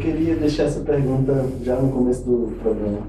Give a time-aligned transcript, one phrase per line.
[0.00, 3.06] Eu queria deixar essa pergunta já no começo do programa.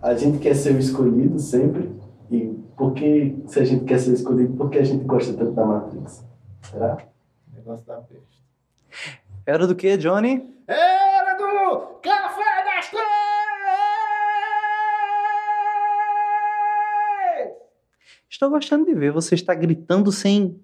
[0.00, 1.94] A gente quer ser o escolhido sempre?
[2.30, 5.52] E por que, se a gente quer ser escolhido, por que a gente gosta tanto
[5.52, 6.24] da Matrix?
[6.62, 6.96] Será?
[7.52, 8.42] Negócio da peste.
[9.44, 10.56] Era do que, Johnny?
[10.66, 13.02] Era do Café das Três!
[18.30, 20.58] Estou gostando de ver você está gritando sem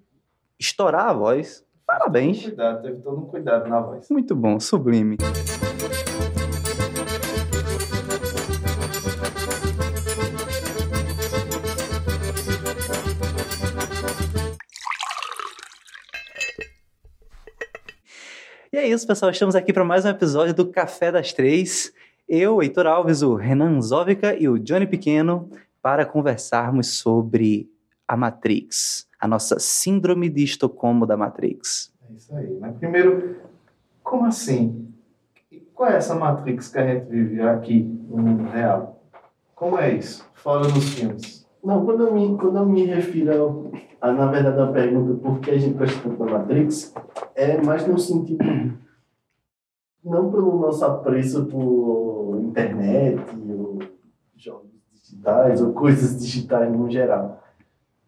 [0.57, 1.63] estourar a voz.
[1.89, 2.43] Parabéns.
[2.43, 4.07] Cuidado, teve todo um cuidado na voz.
[4.11, 5.17] Muito bom, sublime.
[18.71, 19.31] E é isso, pessoal.
[19.31, 21.91] Estamos aqui para mais um episódio do Café das Três.
[22.27, 25.49] Eu, Heitor Alves, o Renan Zovica e o Johnny Pequeno
[25.81, 27.67] para conversarmos sobre
[28.07, 31.93] a Matrix, a nossa síndrome de Estocolmo da Matrix.
[32.09, 32.57] É isso aí.
[32.59, 33.37] Mas primeiro,
[34.03, 34.87] como assim?
[35.73, 39.03] Qual é essa Matrix que a gente vive aqui no mundo real?
[39.55, 40.25] Como é isso?
[40.33, 41.47] Fora dos filmes.
[41.63, 45.51] Não, quando eu me, quando eu me refiro a, na verdade, a pergunta por que
[45.51, 46.93] a gente gosta tanto da Matrix,
[47.35, 48.43] é mais no sentido,
[50.03, 53.79] não pelo nosso apreço por internet, ou
[54.37, 57.43] jogos digitais, ou coisas digitais no geral.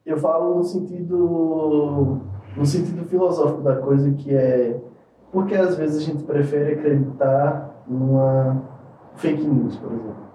[0.06, 2.22] Eu falo no sentido,
[2.58, 4.80] no sentido filosófico da coisa, que é
[5.32, 8.62] porque às vezes a gente prefere acreditar numa
[9.16, 10.32] fake news, por exemplo.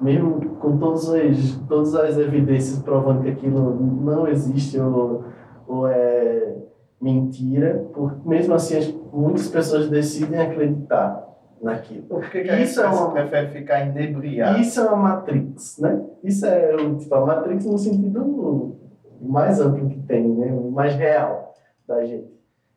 [0.00, 5.24] Mesmo com todas as, todas as evidências provando que aquilo não existe ou,
[5.66, 6.56] ou é
[7.00, 11.27] mentira, por, mesmo assim as, muitas pessoas decidem acreditar
[11.62, 12.02] naquilo.
[12.02, 14.60] Por que, Isso é uma- prefere ficar inebriado?
[14.60, 16.04] Isso é uma Matrix, né?
[16.22, 18.76] Isso é tipo, a Matrix no sentido
[19.20, 20.52] mais amplo que tem, né?
[20.52, 21.54] O mais real
[21.86, 22.28] da gente.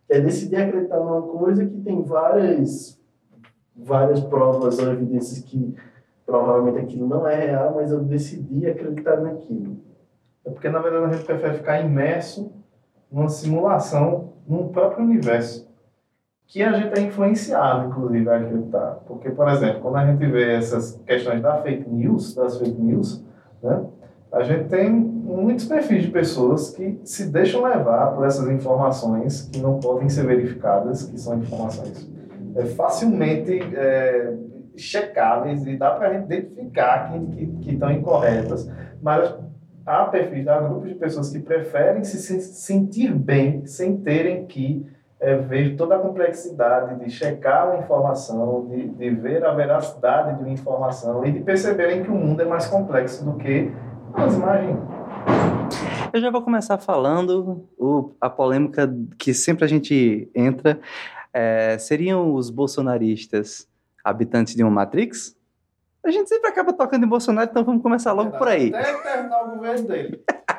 [0.09, 2.99] É decidir acreditar numa coisa que tem várias,
[3.75, 5.73] várias provas ou evidências que
[6.25, 9.77] provavelmente aquilo não é real, mas eu decidi acreditar naquilo.
[10.43, 12.51] É porque, na verdade, a gente prefere ficar imerso
[13.11, 15.70] numa simulação num próprio universo.
[16.51, 18.99] Que a gente é influenciado, inclusive, a acreditar.
[19.07, 23.23] Porque, por exemplo, quando a gente vê essas questões da fake news, das fake news,
[23.63, 23.85] né,
[24.33, 29.61] a gente tem muitos perfis de pessoas que se deixam levar por essas informações que
[29.61, 32.11] não podem ser verificadas, que são informações
[32.53, 34.33] é, facilmente é,
[34.75, 38.69] checáveis e dá para a gente identificar que, que, que estão incorretas.
[39.01, 39.33] Mas
[39.85, 44.85] há perfis, há grupos de pessoas que preferem se, se sentir bem sem terem que
[45.21, 50.43] é, ver toda a complexidade de checar uma informação, de, de ver a veracidade de
[50.43, 53.71] uma informação e de perceberem que o mundo é mais complexo do que
[54.17, 54.89] nós imaginamos.
[56.11, 60.79] Eu já vou começar falando o, a polêmica que sempre a gente entra.
[61.31, 63.69] É, seriam os bolsonaristas
[64.03, 65.37] habitantes de uma Matrix?
[66.03, 68.73] A gente sempre acaba tocando em Bolsonaro, então vamos começar logo por aí.
[68.73, 70.23] Até terminar o governo dele.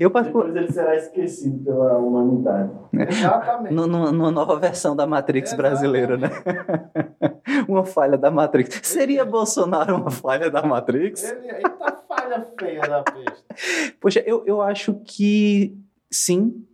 [0.00, 2.70] Eu Depois ele será esquecido pela humanidade.
[2.92, 3.74] Exatamente.
[3.74, 6.28] nu- nu- numa nova versão da Matrix brasileira, né?
[7.68, 8.80] uma falha da Matrix.
[8.82, 11.24] Seria Bolsonaro uma falha da Matrix?
[11.24, 13.94] Ele, eita falha feia da peste.
[14.00, 15.76] Poxa, eu, eu acho que
[16.10, 16.64] sim,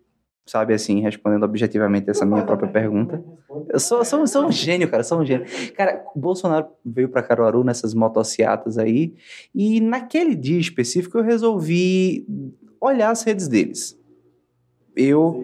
[0.46, 3.22] sabe assim, respondendo objetivamente essa minha própria pergunta.
[3.68, 5.46] Eu sou, sou, sou um gênio, cara, sou um gênio.
[5.76, 9.14] Cara, o Bolsonaro veio pra Caruaru nessas motocicletas aí,
[9.54, 12.26] e naquele dia específico eu resolvi
[12.80, 13.98] olhar as redes deles.
[14.96, 15.42] Eu.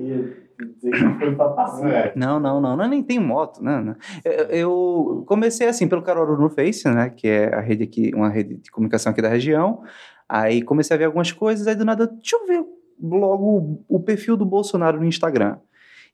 [1.84, 2.12] É.
[2.16, 3.94] Não, não, não, não nem tem moto, né?
[4.24, 7.10] Eu, eu comecei assim pelo Caruaru no Face, né?
[7.10, 9.82] Que é a rede aqui, uma rede de comunicação aqui da região.
[10.28, 12.64] Aí comecei a ver algumas coisas, aí do nada, deixa eu ver
[13.00, 15.58] logo o perfil do Bolsonaro no Instagram.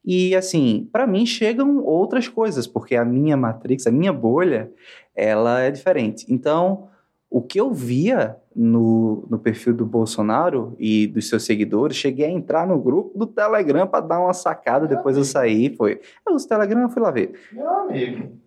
[0.05, 4.69] E assim, para mim chegam outras coisas, porque a minha Matrix, a minha bolha,
[5.15, 6.25] ela é diferente.
[6.29, 6.89] Então,
[7.29, 12.31] o que eu via no, no perfil do Bolsonaro e dos seus seguidores, cheguei a
[12.31, 15.99] entrar no grupo do Telegram para dar uma sacada, depois eu saí, foi.
[16.27, 17.33] Eu uso o Telegram, eu fui lá ver.
[17.51, 18.37] Meu amigo.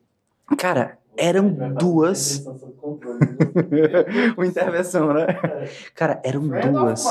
[0.57, 2.45] Cara, eram duas.
[2.45, 2.53] né?
[4.37, 5.27] Uma intervenção, né?
[5.95, 7.05] Cara, eram duas.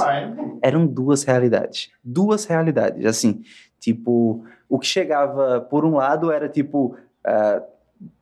[0.62, 1.92] eram duas realidades.
[2.04, 3.06] Duas realidades.
[3.06, 3.42] Assim,
[3.80, 6.96] tipo, o que chegava por um lado era tipo.
[7.26, 7.62] ah,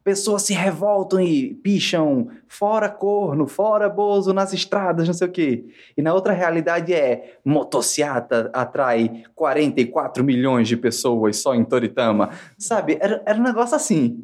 [0.03, 5.65] pessoas se revoltam e picham fora corno, fora bozo nas estradas, não sei o quê.
[5.97, 12.29] E na outra realidade é motociata atrai 44 milhões de pessoas só em Toritama.
[12.57, 12.97] Sabe?
[12.99, 14.21] Era, era um negócio assim.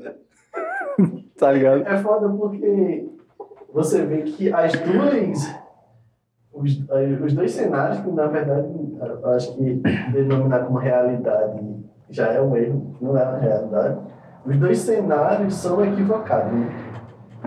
[1.37, 1.87] tá ligado?
[1.87, 3.07] É foda porque
[3.73, 5.59] você vê que as duas
[6.51, 6.77] os,
[7.23, 8.67] os dois cenários, que na verdade
[9.35, 9.81] acho que
[10.11, 11.59] denominar como realidade
[12.09, 13.99] já é um erro, não é uma realidade.
[14.45, 16.51] Os dois cenários são equivocados.
[16.53, 16.69] Né?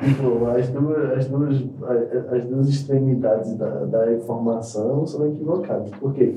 [0.04, 1.56] Tipo, as duas, as duas,
[2.32, 5.90] as duas extremidades da, da informação são equivocadas.
[5.92, 6.34] Por quê?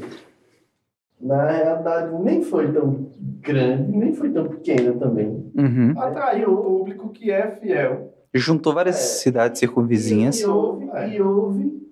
[1.22, 3.07] Na realidade, nem foi tão
[3.42, 5.52] grande, nem foi tão pequena também.
[5.57, 5.94] Uhum.
[5.98, 8.13] Atraiu o público que é fiel.
[8.34, 9.00] Juntou várias É.
[9.00, 10.40] cidades circunvizinhas.
[10.42, 10.86] E houve,
[11.16, 11.90] e houve,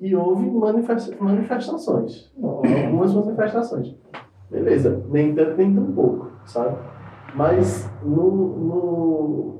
[0.00, 2.32] e houve manifesta- manifestações.
[2.42, 3.94] Algumas manifestações.
[4.50, 6.76] Beleza, nem tanto, nem tão pouco, sabe?
[7.34, 9.54] Mas no, no,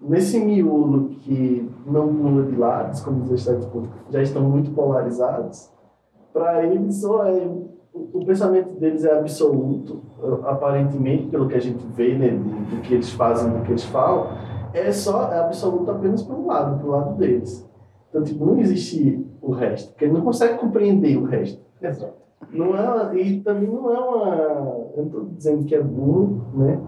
[0.00, 5.70] nesse miolo que não pula de lados, como tipo, já estão muito polarizados,
[6.32, 7.46] para eles ou é,
[7.92, 10.02] o, o pensamento deles é absoluto,
[10.44, 14.28] aparentemente, pelo que a gente vê, né, do que eles fazem, do que eles falam,
[14.74, 17.68] é só é absoluto apenas para um lado, para o lado deles.
[18.08, 21.62] Então, tipo, não existe o resto, porque ele não consegue compreender o resto.
[21.80, 22.21] Exato.
[22.50, 24.34] Não é, e também não é uma.
[24.94, 26.78] Eu não estou dizendo que é burro, né?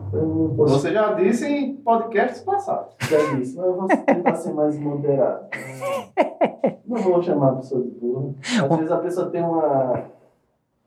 [0.56, 2.94] Posso Você já disse em podcasts passados.
[3.00, 5.46] dizer isso, mas eu vou tentar ser mais moderado.
[6.86, 8.36] Não vou chamar a pessoa de burro.
[8.42, 10.04] Às vezes a pessoa tem uma,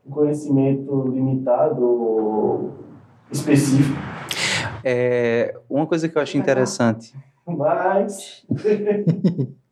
[0.06, 2.70] um conhecimento limitado ou
[3.30, 3.98] específico,
[4.84, 7.14] É, uma coisa que eu acho interessante.
[7.46, 8.46] mas.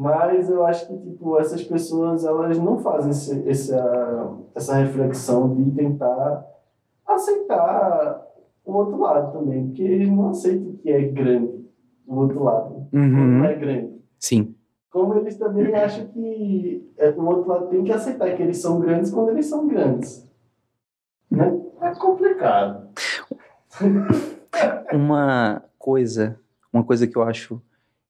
[0.00, 5.70] Mas eu acho que tipo, essas pessoas elas não fazem esse, essa, essa reflexão de
[5.72, 6.42] tentar
[7.06, 8.26] aceitar
[8.64, 11.68] o outro lado também, porque eles não aceitam que é grande
[12.06, 13.44] o outro lado, Uhum.
[13.44, 14.00] é grande.
[14.18, 14.54] Sim.
[14.90, 18.80] Como eles também acham que é, o outro lado tem que aceitar que eles são
[18.80, 20.26] grandes quando eles são grandes.
[21.30, 21.60] Né?
[21.82, 22.88] É complicado.
[24.94, 26.40] Uma coisa,
[26.72, 27.60] uma coisa que eu acho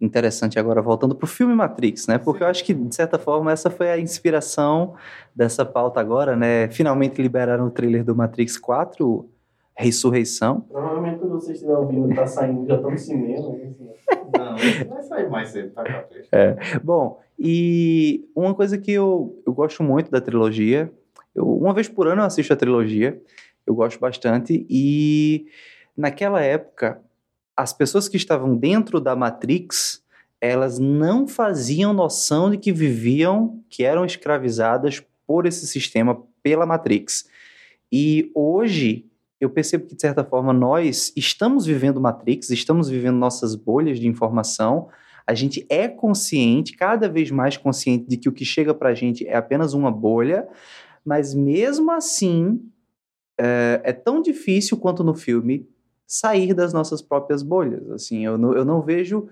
[0.01, 2.17] interessante agora, voltando pro filme Matrix, né?
[2.17, 4.95] Porque eu acho que, de certa forma, essa foi a inspiração
[5.35, 6.69] dessa pauta agora, né?
[6.71, 9.29] Finalmente liberaram o trailer do Matrix 4,
[9.75, 10.63] Ressurreição.
[10.63, 13.49] Provavelmente quando vocês estiverem ouvindo, tá saindo, já estão no cinema.
[13.51, 13.71] né?
[13.71, 13.91] assim.
[14.37, 16.29] Não, vai sair mais cedo, tá, Capricho?
[16.83, 20.93] Bom, e uma coisa que eu, eu gosto muito da trilogia,
[21.35, 23.21] eu, uma vez por ano eu assisto a trilogia,
[23.67, 25.47] eu gosto bastante, e
[25.97, 27.01] naquela época,
[27.61, 30.03] as pessoas que estavam dentro da Matrix,
[30.41, 37.29] elas não faziam noção de que viviam, que eram escravizadas por esse sistema, pela Matrix.
[37.93, 39.05] E hoje,
[39.39, 44.09] eu percebo que, de certa forma, nós estamos vivendo Matrix, estamos vivendo nossas bolhas de
[44.09, 44.89] informação,
[45.27, 49.27] a gente é consciente, cada vez mais consciente de que o que chega pra gente
[49.27, 50.49] é apenas uma bolha,
[51.05, 52.59] mas mesmo assim
[53.39, 55.69] é, é tão difícil quanto no filme
[56.11, 57.89] sair das nossas próprias bolhas.
[57.93, 59.29] Assim, eu não, eu não vejo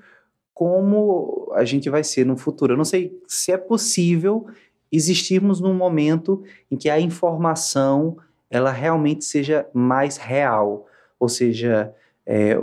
[0.54, 2.74] como a gente vai ser no futuro.
[2.74, 4.46] Eu não sei se é possível
[4.92, 8.16] existirmos num momento em que a informação
[8.48, 10.86] ela realmente seja mais real,
[11.18, 11.92] ou seja,
[12.24, 12.56] é,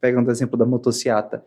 [0.00, 1.44] pegando o exemplo da motociata,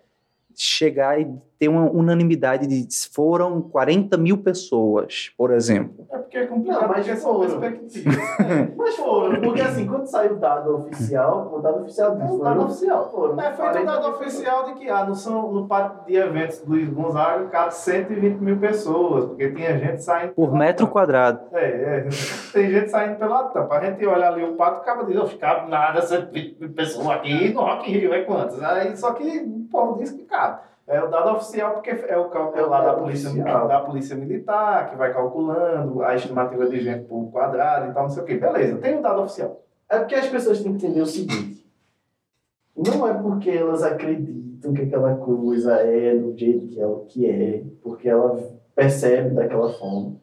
[0.56, 1.28] chegar e
[1.60, 6.06] ter uma unanimidade de foram 40 mil pessoas, por exemplo.
[6.12, 7.60] É porque é complicado, Não, mas porque são foram.
[7.60, 8.16] perspectivas.
[8.78, 12.28] Mas foram, porque assim, quando saiu o dado oficial, o dado oficial É diz, o
[12.38, 13.12] foram- dado oficial.
[13.12, 16.16] foram É feito o 40 dado oficial de que ah, no, São, no parque de
[16.18, 20.34] eventos do Luiz Gonzaga cabe 120 mil pessoas, porque tinha gente saindo.
[20.34, 20.92] Por metro tampa.
[20.92, 21.40] quadrado.
[21.54, 22.10] É, é.
[22.52, 23.76] Tem gente saindo pela tampa.
[23.78, 27.54] A gente olha ali o pato, acaba de dizer, cabe nada, 120 mil pessoas aqui
[27.54, 28.62] no Rock in Rio, é quantas?
[28.62, 30.62] Aí, só que o povo diz que cabe.
[30.86, 33.68] É o dado oficial, porque é o cálculo É lá da polícia, oficial.
[33.68, 38.10] da polícia militar, que vai calculando a estimativa de gente por quadrado e tal, não
[38.10, 38.36] sei o quê.
[38.36, 39.62] Beleza, tem o dado oficial.
[39.90, 41.66] É porque as pessoas têm que entender o seguinte:
[42.76, 47.64] não é porque elas acreditam que aquela coisa é do jeito que ela que é,
[47.82, 48.38] porque ela
[48.76, 50.16] percebe daquela forma,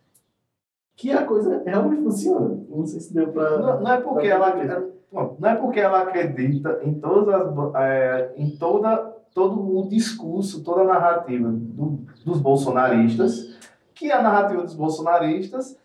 [0.95, 2.59] que a coisa realmente funciona.
[2.69, 3.59] Não sei se deu pra.
[3.59, 4.93] Não, não é porque ela entender.
[5.11, 10.63] não, não é porque ela acredita em todas as é, em toda todo o discurso,
[10.63, 13.57] toda a narrativa do- dos bolsonaristas,
[13.95, 15.77] que a narrativa dos bolsonaristas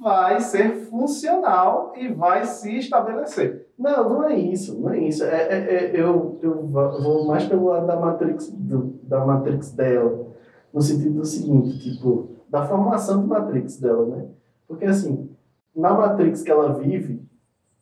[0.00, 3.66] vai ser funcional e vai se estabelecer.
[3.78, 5.24] Não, não é isso, não é isso.
[5.24, 10.26] É, é- é- eu, eu vou mais pelo lado da Matrix, do- da Matrix dela,
[10.72, 14.26] no sentido do seguinte, tipo, da formação do Matrix dela, né?
[14.68, 15.28] Porque assim,
[15.74, 17.22] na Matrix que ela vive,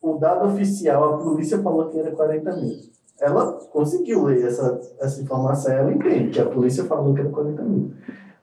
[0.01, 2.75] o dado oficial, a polícia falou que era 40 mil.
[3.19, 7.61] Ela conseguiu ler essa, essa informação, ela entende que a polícia falou que era 40
[7.63, 7.91] mil.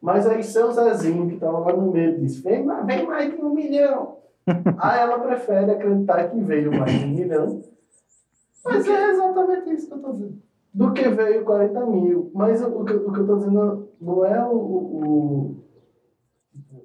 [0.01, 3.41] Mas aí seu Zezinho, que estava lá no meio, disse, vem, mais- vem mais de
[3.41, 4.17] um milhão.
[4.79, 7.63] aí ela prefere acreditar que veio mais de um milhão
[8.65, 10.43] Mas é exatamente isso que eu estou dizendo.
[10.73, 12.31] do que veio 40 mil.
[12.35, 15.57] Mas o, o que, o que eu estou dizendo não é o, o,
[16.53, 16.83] tipo,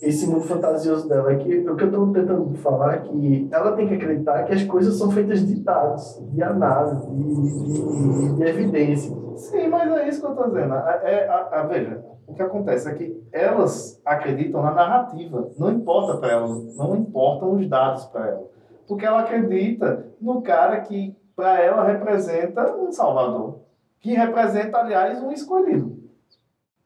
[0.00, 1.34] esse mundo fantasioso dela.
[1.36, 4.64] Que, o que eu estou tentando falar é que ela tem que acreditar que as
[4.64, 9.16] coisas são feitas de dados, de análise, de, de, de evidência.
[9.36, 10.74] Sim, mas é isso que eu estou dizendo.
[10.74, 15.50] É, a, a, veja, o que acontece é que elas acreditam na narrativa.
[15.58, 18.46] Não importa para elas, não importam os dados para ela.
[18.86, 23.60] Porque ela acredita no cara que, para ela, representa um salvador.
[24.00, 25.98] Que representa, aliás, um escolhido.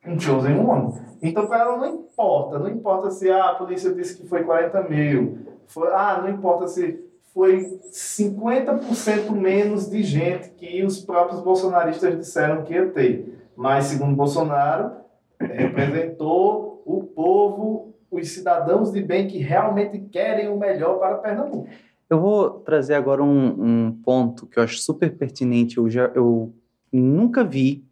[0.07, 0.93] Um chosen one.
[1.23, 2.59] Então, para ela, não importa.
[2.59, 5.39] Não importa se ah, a polícia disse que foi 40 mil.
[5.69, 7.01] Foi, ah, não importa se
[7.33, 7.61] foi
[7.91, 13.49] 50% menos de gente que os próprios bolsonaristas disseram que ia ter.
[13.57, 14.93] Mas, segundo Bolsonaro,
[15.41, 21.69] representou o povo, os cidadãos de bem que realmente querem o melhor para Pernambuco.
[22.11, 25.79] Eu vou trazer agora um, um ponto que eu acho super pertinente.
[25.79, 26.53] Eu, já, eu
[26.93, 27.87] nunca vi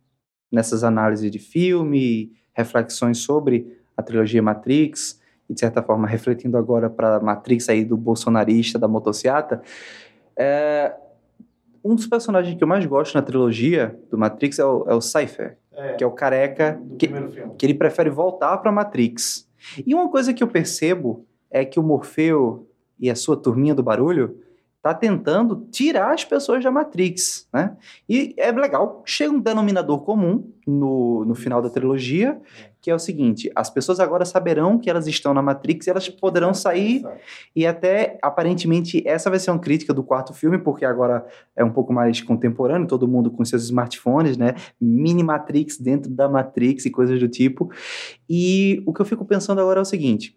[0.52, 6.88] nessas análises de filme, reflexões sobre a trilogia Matrix, e de certa forma refletindo agora
[6.88, 9.62] para a Matrix aí do bolsonarista, da motociata,
[10.36, 10.94] é,
[11.84, 15.00] um dos personagens que eu mais gosto na trilogia do Matrix é o, é o
[15.00, 17.08] Cypher, é, que é o careca que,
[17.58, 19.48] que ele prefere voltar para Matrix.
[19.86, 22.66] E uma coisa que eu percebo é que o Morfeu
[22.98, 24.38] e a sua turminha do barulho
[24.82, 27.76] tá tentando tirar as pessoas da Matrix, né?
[28.08, 32.40] E é legal, chega um denominador comum no, no final da trilogia,
[32.80, 36.08] que é o seguinte, as pessoas agora saberão que elas estão na Matrix e elas
[36.08, 37.04] poderão sair,
[37.54, 41.70] e até, aparentemente, essa vai ser uma crítica do quarto filme, porque agora é um
[41.70, 44.54] pouco mais contemporâneo, todo mundo com seus smartphones, né?
[44.80, 47.70] Mini Matrix dentro da Matrix e coisas do tipo.
[48.28, 50.34] E o que eu fico pensando agora é o seguinte,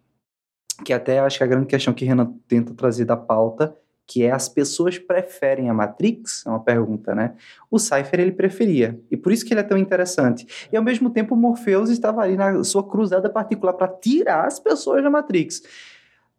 [0.84, 3.74] que até acho que a grande questão que Renan tenta trazer da pauta
[4.06, 6.46] que é as pessoas preferem a Matrix?
[6.46, 7.34] É uma pergunta, né?
[7.72, 10.68] O Cypher ele preferia, e por isso que ele é tão interessante.
[10.72, 15.02] E ao mesmo tempo Morpheus estava ali na sua cruzada particular para tirar as pessoas
[15.04, 15.64] da Matrix.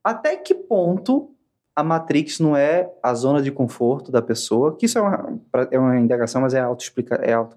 [0.02, 1.30] Até que ponto
[1.74, 5.40] a Matrix não é a zona de conforto da pessoa, que isso é uma,
[5.70, 7.24] é uma indagação, mas é autoexplicativa.
[7.24, 7.56] É auto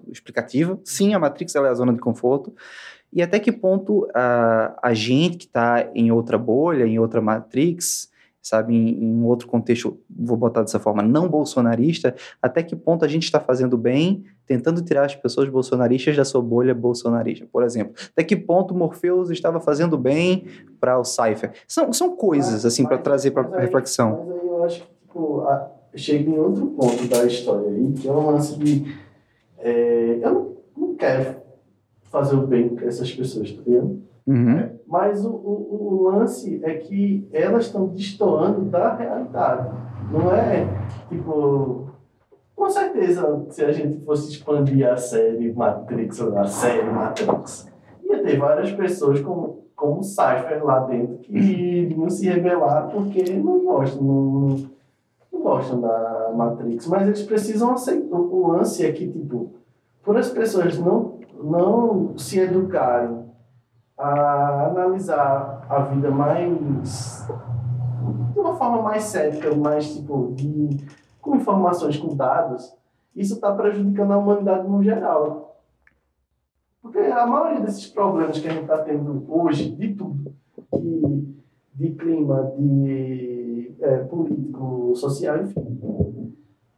[0.84, 2.52] Sim, a Matrix é a zona de conforto.
[3.12, 8.10] E até que ponto a gente que está em outra bolha, em outra Matrix,
[8.48, 13.08] sabe, em, em, outro contexto, vou botar dessa forma, não bolsonarista, até que ponto a
[13.08, 17.94] gente está fazendo bem, tentando tirar as pessoas bolsonaristas da sua bolha bolsonarista, por exemplo.
[18.12, 20.46] Até que ponto Morpheus estava fazendo bem
[20.80, 21.52] para o Cypher.
[21.66, 24.24] São, são coisas, assim, para trazer para reflexão.
[24.26, 28.08] Mas aí eu acho que, tipo, a, chega em outro ponto da história aí, que
[28.08, 28.96] é um lance de...
[29.58, 31.36] É, eu não, não quero
[32.04, 34.07] fazer o bem com essas pessoas, tá vendo?
[34.28, 34.68] Uhum.
[34.86, 39.74] Mas o, o, o, lance é que elas estão destoando da realidade.
[40.12, 40.66] Não é
[41.08, 41.88] tipo.
[42.54, 48.36] Com certeza, se a gente fosse expandir a série Matrix, a série Matrix, ia ter
[48.36, 54.48] várias pessoas como, como Cypher lá dentro que iriam se revelar porque não gostam, não,
[55.32, 56.86] não gostam da Matrix.
[56.88, 58.18] Mas eles precisam aceitar.
[58.18, 59.52] O lance é que, tipo,
[60.02, 63.27] por as pessoas não, não se educarem
[63.98, 67.26] a analisar a vida mais
[68.32, 70.86] de uma forma mais cética, mais tipo de
[71.20, 72.74] com informações, com dados,
[73.14, 75.56] isso está prejudicando a humanidade no geral.
[76.80, 80.32] Porque a maioria desses problemas que a gente está tendo hoje, de tudo,
[80.72, 81.34] de,
[81.74, 86.32] de clima, de é, político, social, enfim,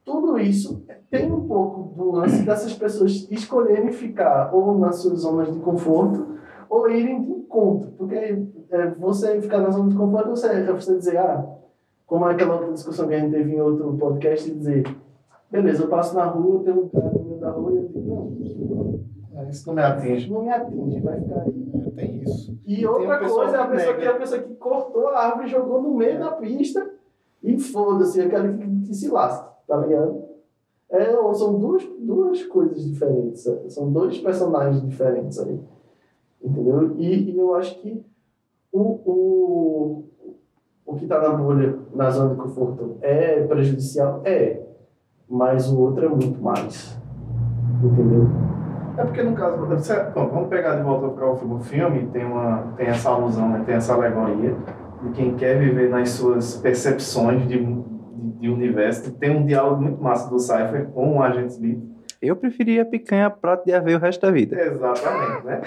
[0.05, 5.53] tudo isso tem um pouco do lance dessas pessoas escolherem ficar ou nas suas zonas
[5.53, 6.30] de conforto
[6.71, 7.91] ou irem de encontro.
[7.99, 11.45] Porque é, você ficar na zona de conforto, você, é você dizer, ah,
[12.07, 14.97] como aquela outra discussão que a gente teve em outro podcast, e dizer,
[15.51, 18.75] beleza, eu passo na rua, tem um cara no meio da rua e eu digo,
[19.35, 19.41] não.
[19.41, 20.31] É, isso não me atinge.
[20.31, 21.71] Não me atinge, vai ficar aí.
[21.75, 22.57] É, tem isso.
[22.65, 25.83] E, outra coisa é a pessoa, que, a pessoa que cortou a árvore e jogou
[25.83, 26.89] no meio da pista
[27.43, 30.31] e foda-se, aquela que, que se lasca, tá ligado?
[30.89, 35.61] É, são duas, duas coisas diferentes, são dois personagens diferentes aí.
[36.43, 36.95] Entendeu?
[36.99, 38.05] E, e eu acho que
[38.73, 40.05] o, o,
[40.87, 44.23] o que está na bolha, na zona de conforto, é prejudicial?
[44.25, 44.63] É.
[45.29, 46.99] Mas o outro é muito mais.
[47.83, 48.29] Entendeu?
[48.97, 49.57] É porque no caso,
[50.15, 53.77] bom, vamos pegar de volta para o filme, tem, uma, tem essa alusão, né, tem
[53.77, 54.55] essa alegoria
[55.03, 59.13] de quem quer viver nas suas percepções de, de, de universo.
[59.13, 61.83] Tem um diálogo muito massa do Cypher com o Agente Smith,
[62.23, 64.61] eu preferia picanha prato de aveia o resto da vida.
[64.61, 65.61] Exatamente, né?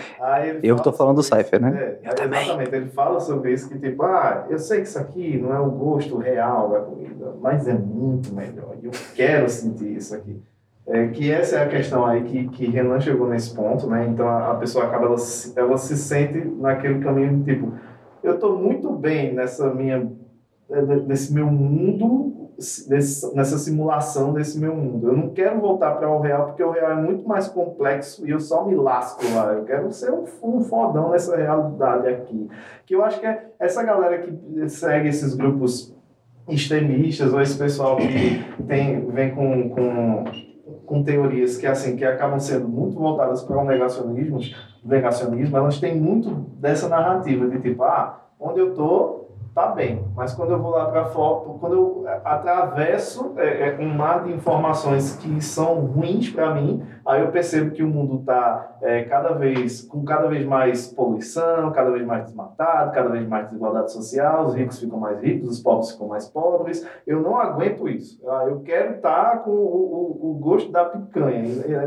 [0.62, 1.98] eu tô falando do Cypher, né?
[2.04, 2.42] É, eu também.
[2.44, 5.60] Exatamente, ele fala sobre isso, que tipo, ah, eu sei que isso aqui não é
[5.60, 10.42] o gosto real da comida, mas é muito melhor, e eu quero sentir isso aqui.
[10.86, 14.06] É, que essa é a questão aí que, que Renan chegou nesse ponto, né?
[14.06, 17.72] Então a, a pessoa acaba, ela, se- ela se sente naquele caminho de tipo,
[18.22, 20.12] eu estou muito bem nessa minha,
[21.08, 25.08] nesse meu mundo, nessa simulação desse meu mundo.
[25.08, 28.32] Eu não quero voltar para o real porque o real é muito mais complexo e
[28.32, 29.54] eu só me lasco lá.
[29.54, 32.50] Eu quero ser um, um fodão nessa realidade aqui.
[32.86, 35.96] Que eu acho que é essa galera que segue esses grupos
[36.48, 40.24] extremistas ou esse pessoal que tem, vem com, com,
[40.86, 44.40] com teorias que assim que acabam sendo muito voltadas para o negacionismo,
[44.84, 46.30] negacionismo, elas têm muito
[46.60, 49.23] dessa narrativa de tipo, ah, onde eu tô
[49.54, 53.88] tá bem, mas quando eu vou lá para fora, quando eu atravesso é, é, um
[53.94, 58.78] mar de informações que são ruins para mim, aí eu percebo que o mundo está
[58.82, 63.46] é, cada vez com cada vez mais poluição, cada vez mais desmatado, cada vez mais
[63.48, 66.88] desigualdade social, os ricos ficam mais ricos, os pobres ficam mais pobres.
[67.06, 68.20] Eu não aguento isso.
[68.28, 71.44] Ah, Eu quero estar com o, o, o gosto da picanha,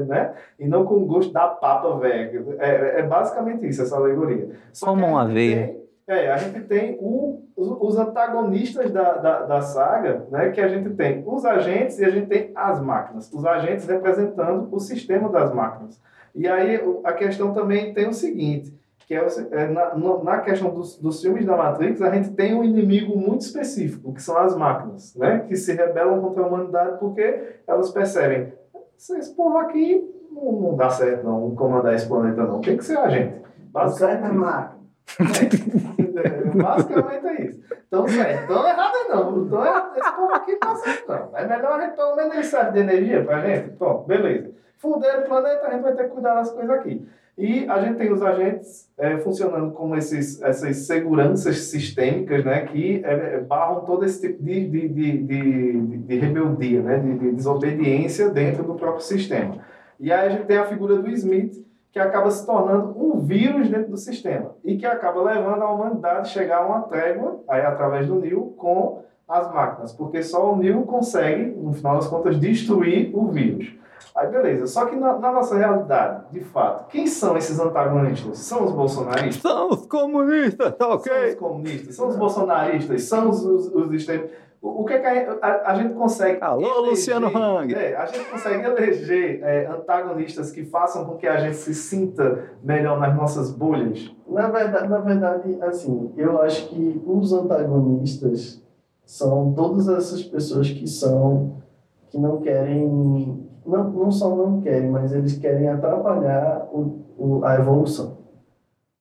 [0.06, 0.34] né?
[0.58, 2.44] E não com o gosto da papa velha.
[2.58, 4.50] É, é basicamente isso, essa alegoria.
[4.72, 10.26] Só Como uma tem- é, a gente tem o, os, antagonistas da, da, da saga,
[10.30, 13.32] né, que a gente tem os agentes e a gente tem as máquinas.
[13.32, 15.98] Os agentes representando o sistema das máquinas.
[16.34, 18.74] E aí o- a questão também tem o seguinte,
[19.06, 22.54] que é, o é na, na questão dos, dos filmes da Matrix, a gente tem
[22.54, 26.98] um inimigo muito específico, que são as máquinas, né, que se rebelam contra a humanidade
[26.98, 28.52] porque elas percebem,
[28.96, 32.98] esse povo aqui não, não dá certo não, comandar esse planeta não, tem que ser
[32.98, 33.34] a gente.
[33.70, 34.40] Basicamente, Basicamente isso.
[34.40, 34.75] máquina.
[35.18, 37.60] É, basicamente é isso.
[37.86, 39.46] Então, certo, tão errado não.
[39.46, 41.12] Então, é- esse povo aqui tá certo.
[41.34, 43.74] É melhor a gente, pelo menos, ele serve de energia pra gente.
[44.06, 44.50] Beleza.
[44.78, 47.06] Fuderam o planeta, a gente vai ter que cuidar das coisas aqui.
[47.38, 53.02] E a gente tem os agentes é, funcionando como esses, essas seguranças sistêmicas, né, que
[53.04, 57.32] é, é, barram todo esse tipo de, de, de, de- de rebeldia, né, de, de
[57.32, 59.58] desobediência dentro do próprio sistema.
[60.00, 61.62] E aí a gente tem a figura do Smith,
[61.96, 66.18] que acaba se tornando um vírus dentro do sistema e que acaba levando a humanidade
[66.18, 70.56] a chegar a uma trégua, aí através do Neo, com as máquinas, porque só o
[70.56, 73.74] Neo consegue, no final das contas, destruir o vírus.
[74.14, 78.40] Aí beleza, só que na, na nossa realidade, de fato, quem são esses antagonistas?
[78.40, 79.40] São os bolsonaristas?
[79.40, 81.96] São os comunistas, tá São os comunistas?
[81.96, 83.04] São os bolsonaristas?
[83.04, 84.30] São os, os, os extremos?
[84.66, 87.72] O, o que é que a, a- a gente consegue Alô, eleger- Luciano Hang.
[87.72, 92.50] É, a gente consegue eleger é, antagonistas que façam com que a gente se sinta
[92.64, 94.12] melhor nas nossas bolhas?
[94.28, 98.60] Na verdade, na verdade, assim, eu acho que os antagonistas
[99.04, 101.62] são todas essas pessoas que são
[102.10, 107.54] que não querem, não, não só não querem, mas eles querem atrapalhar o, o, a
[107.54, 108.18] evolução.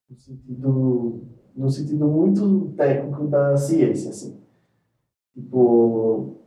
[0.10, 1.22] No sentido,
[1.56, 4.45] no sentido muito técnico da ciência, assim.
[5.36, 6.38] Tipo,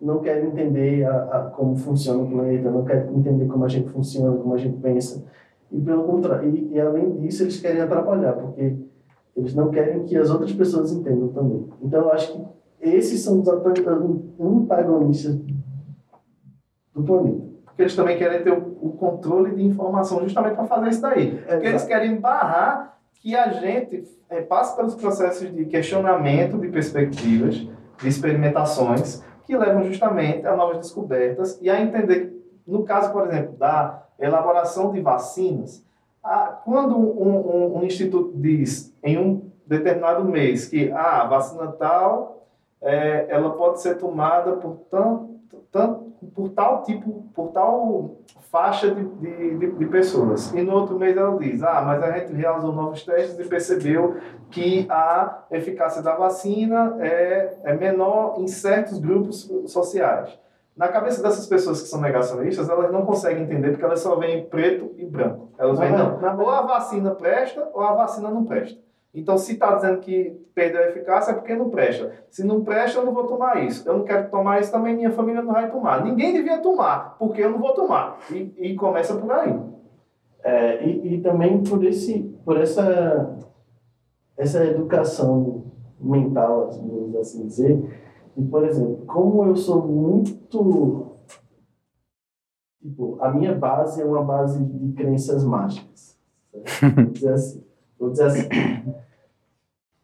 [0.00, 3.88] não querem entender a, a, como funciona o planeta, não querem entender como a gente
[3.88, 5.24] funciona, como a gente pensa.
[5.72, 8.76] E pelo contrário, e, e além disso, eles querem atrapalhar, porque
[9.36, 11.66] eles não querem que as outras pessoas entendam também.
[11.82, 12.46] Então, eu acho que
[12.80, 13.72] esses são os anta-
[14.40, 15.36] antagonistas
[16.94, 17.48] do planeta.
[17.64, 21.30] Porque eles também querem ter o, o controle de informação justamente para fazer isso daí.
[21.36, 27.54] Porque eles querem barrar que a gente eh, passe pelos processos de questionamento de perspectivas,
[27.56, 32.32] de experimentações, que levam justamente a novas descobertas e a entender,
[32.66, 35.84] no caso, por exemplo, da elaboração de vacinas,
[36.22, 37.28] a- quando um,
[37.74, 42.46] um- um instituto diz em um determinado mês que ah, a vacina tal
[42.80, 45.37] eh, ela pode ser tomada por tanto,
[45.70, 48.16] tanto por tal tipo, por tal
[48.50, 50.52] faixa de, de, de, pessoas.
[50.52, 54.16] E no outro mês ela diz, ah, mas a gente realizou novos testes e percebeu
[54.50, 60.38] que a eficácia da vacina é, é menor em certos grupos sociais.
[60.74, 64.46] Na cabeça dessas pessoas que são negacionistas, elas não conseguem entender porque elas só veem
[64.46, 65.50] preto e branco.
[65.58, 68.78] Elas veem, não, ou a vacina presta ou a vacina não presta.
[69.14, 72.12] Então, se está dizendo que perdeu a eficácia, é porque não presta.
[72.30, 73.88] Se não presta, eu não vou tomar isso.
[73.88, 76.04] Eu não quero tomar isso, também minha família não vai tomar.
[76.04, 78.18] Ninguém devia tomar, porque eu não vou tomar.
[78.30, 79.58] E, e começa por aí.
[80.44, 83.38] É, e, e também por, esse, por essa,
[84.36, 85.64] essa educação
[85.98, 87.98] mental, assim, vamos assim dizer.
[88.36, 90.38] E, por exemplo, como eu sou muito.
[92.80, 96.16] Tipo, a minha base é uma base de crenças mágicas.
[96.50, 96.94] certo?
[96.94, 97.67] Vou dizer assim.
[97.98, 98.48] Vou dizer assim.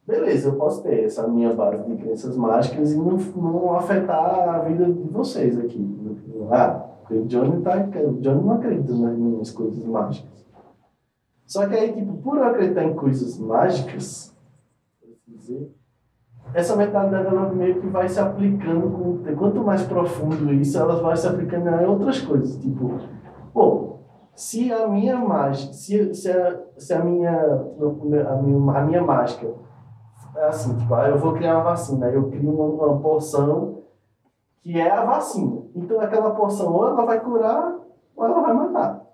[0.06, 4.58] Beleza, eu posso ter essa minha base de crenças mágicas e não, não afetar a
[4.58, 5.82] vida de vocês aqui.
[6.50, 7.76] Ah, o Johnny, tá,
[8.06, 10.44] o Johnny não acredita nas minhas coisas mágicas.
[11.46, 14.34] Só que aí, tipo, por eu acreditar em coisas mágicas,
[15.02, 15.74] assim dizer,
[16.52, 19.36] essa mentalidade ela meio que vai se aplicando com.
[19.36, 22.56] Quanto mais profundo isso, ela vai se aplicando em outras coisas.
[22.56, 22.98] Tipo,
[23.52, 23.93] pô,
[24.34, 29.46] se a minha mágica, se, se, a, se a, minha, a, minha, a minha mágica
[30.36, 33.82] é assim, tipo, ah, eu vou criar uma vacina, eu crio uma, uma poção
[34.60, 35.62] que é a vacina.
[35.74, 37.78] Então aquela poção ou ela vai curar
[38.16, 39.04] ou ela vai matar.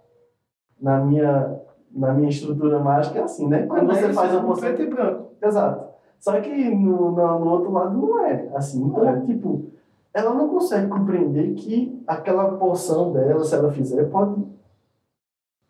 [0.80, 3.66] Na minha, na minha estrutura mágica é assim, né?
[3.66, 4.68] Quando você faz uma poção.
[4.68, 5.33] Preto e branco.
[5.42, 5.90] Exato.
[6.18, 8.85] Só que no, no, no, outro lado não é assim.
[8.85, 9.20] Então, é.
[9.20, 9.70] tipo,
[10.14, 14.42] ela não consegue compreender que aquela porção dela, se ela fizer, pode,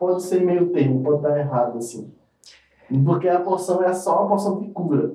[0.00, 2.12] pode ser meio termo, pode dar errado, assim.
[3.04, 5.14] Porque a porção é só uma porção de cura.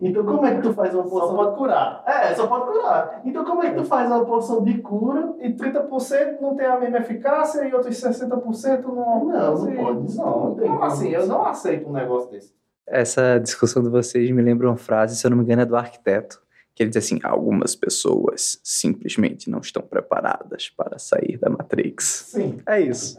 [0.00, 1.28] Então, como é que tu faz uma porção...
[1.30, 2.04] Só pode curar.
[2.06, 3.22] É, só pode curar.
[3.24, 5.34] Então, como é que tu faz uma porção de cura...
[5.40, 9.24] E 30% não tem a mesma eficácia e outros 60% não...
[9.24, 10.16] Não, não pode.
[10.16, 12.58] Não, não, não, não assim, eu não aceito um negócio desse
[12.90, 15.76] essa discussão de vocês me lembra uma frase, se eu não me engano, é do
[15.76, 16.40] arquiteto,
[16.78, 22.28] que ele diz assim: algumas pessoas simplesmente não estão preparadas para sair da Matrix.
[22.28, 22.60] Sim.
[22.64, 23.18] É isso.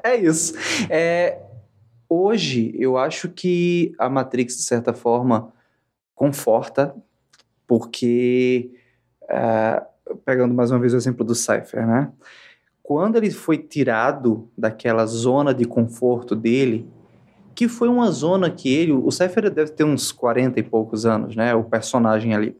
[0.00, 0.54] É isso.
[0.88, 1.42] É,
[2.08, 5.52] hoje, eu acho que a Matrix, de certa forma,
[6.14, 6.94] conforta,
[7.66, 8.70] porque.
[9.28, 9.82] É,
[10.24, 12.12] pegando mais uma vez o exemplo do Cypher, né?
[12.80, 16.88] Quando ele foi tirado daquela zona de conforto dele,
[17.54, 21.36] que foi uma zona que ele, o Cypher deve ter uns 40 e poucos anos,
[21.36, 22.56] né, o personagem ali.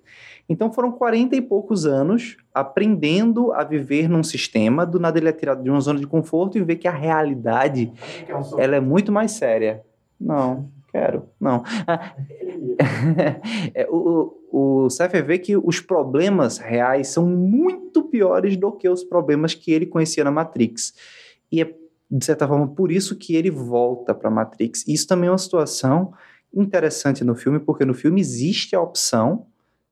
[0.48, 5.32] Então foram 40 e poucos anos aprendendo a viver num sistema, do nada ele é
[5.32, 7.92] tirado de uma zona de conforto e vê que a realidade,
[8.58, 9.80] ela é muito mais séria.
[10.20, 11.62] Não, quero, não.
[13.72, 19.04] é, o, o Cypher vê que os problemas reais são muito piores do que os
[19.04, 20.92] problemas que ele conhecia na Matrix.
[21.52, 21.74] E é
[22.10, 24.86] de certa forma, por isso que ele volta para Matrix.
[24.88, 26.12] Isso também é uma situação
[26.52, 29.46] interessante no filme, porque no filme existe a opção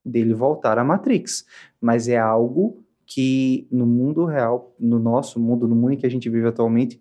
[0.05, 1.47] dele voltar à Matrix,
[1.81, 6.11] mas é algo que no mundo real, no nosso mundo, no mundo em que a
[6.11, 7.01] gente vive atualmente,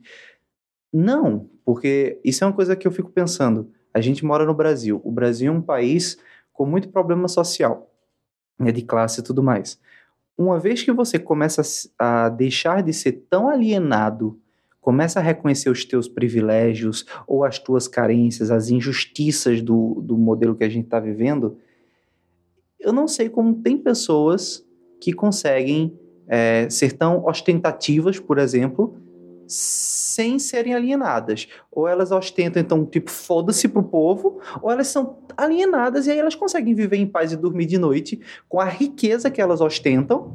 [0.94, 3.72] não, porque isso é uma coisa que eu fico pensando.
[3.94, 5.02] A gente mora no Brasil.
[5.04, 6.18] O Brasil é um país
[6.54, 7.92] com muito problema social,
[8.58, 9.80] né, de classe e tudo mais.
[10.38, 11.62] Uma vez que você começa
[11.98, 14.40] a deixar de ser tão alienado
[14.88, 20.56] Começa a reconhecer os teus privilégios ou as tuas carências, as injustiças do, do modelo
[20.56, 21.58] que a gente está vivendo.
[22.80, 24.66] Eu não sei como tem pessoas
[25.02, 28.96] que conseguem é, ser tão ostentativas, por exemplo,
[29.46, 31.50] sem serem alienadas.
[31.70, 36.34] Ou elas ostentam, então, tipo, foda-se pro povo, ou elas são alienadas e aí elas
[36.34, 40.34] conseguem viver em paz e dormir de noite com a riqueza que elas ostentam,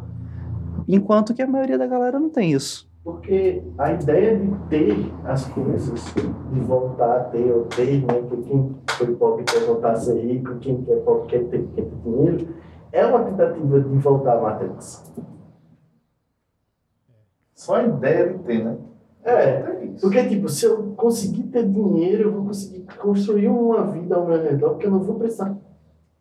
[0.86, 2.91] enquanto que a maioria da galera não tem isso.
[3.04, 8.36] Porque a ideia de ter as coisas, de voltar a ter ou ter, né, que
[8.42, 11.96] quem foi pobre quer voltar a ser rico, quem quer pobre quer ter, quer ter
[12.04, 12.54] dinheiro,
[12.92, 15.12] é uma tentativa de voltar à Matrix.
[17.54, 18.78] Só a ideia de ter, né?
[19.24, 24.26] É, porque tipo, se eu conseguir ter dinheiro, eu vou conseguir construir uma vida ao
[24.26, 25.56] meu redor, porque eu não vou precisar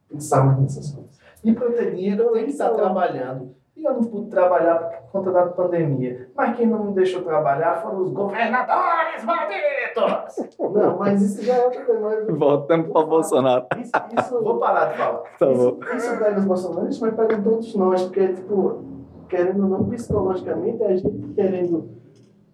[0.10, 1.20] pensar mais nessas coisas.
[1.44, 5.12] E para ter dinheiro, eu tenho que estar trabalhando e eu não pude trabalhar por
[5.12, 6.30] conta da pandemia.
[6.36, 10.52] Mas quem não me deixou trabalhar foram os governadores malditos!
[10.72, 12.32] Não, mas isso já é outra coisa.
[12.32, 13.66] Voltamos para Bolsonaro.
[13.78, 15.20] Isso, isso, Vou parar de falar.
[15.38, 18.84] Tá isso, isso pega os bolsonaristas, mas pega todos nós, porque, tipo,
[19.28, 22.01] querendo ou não, psicologicamente, a gente querendo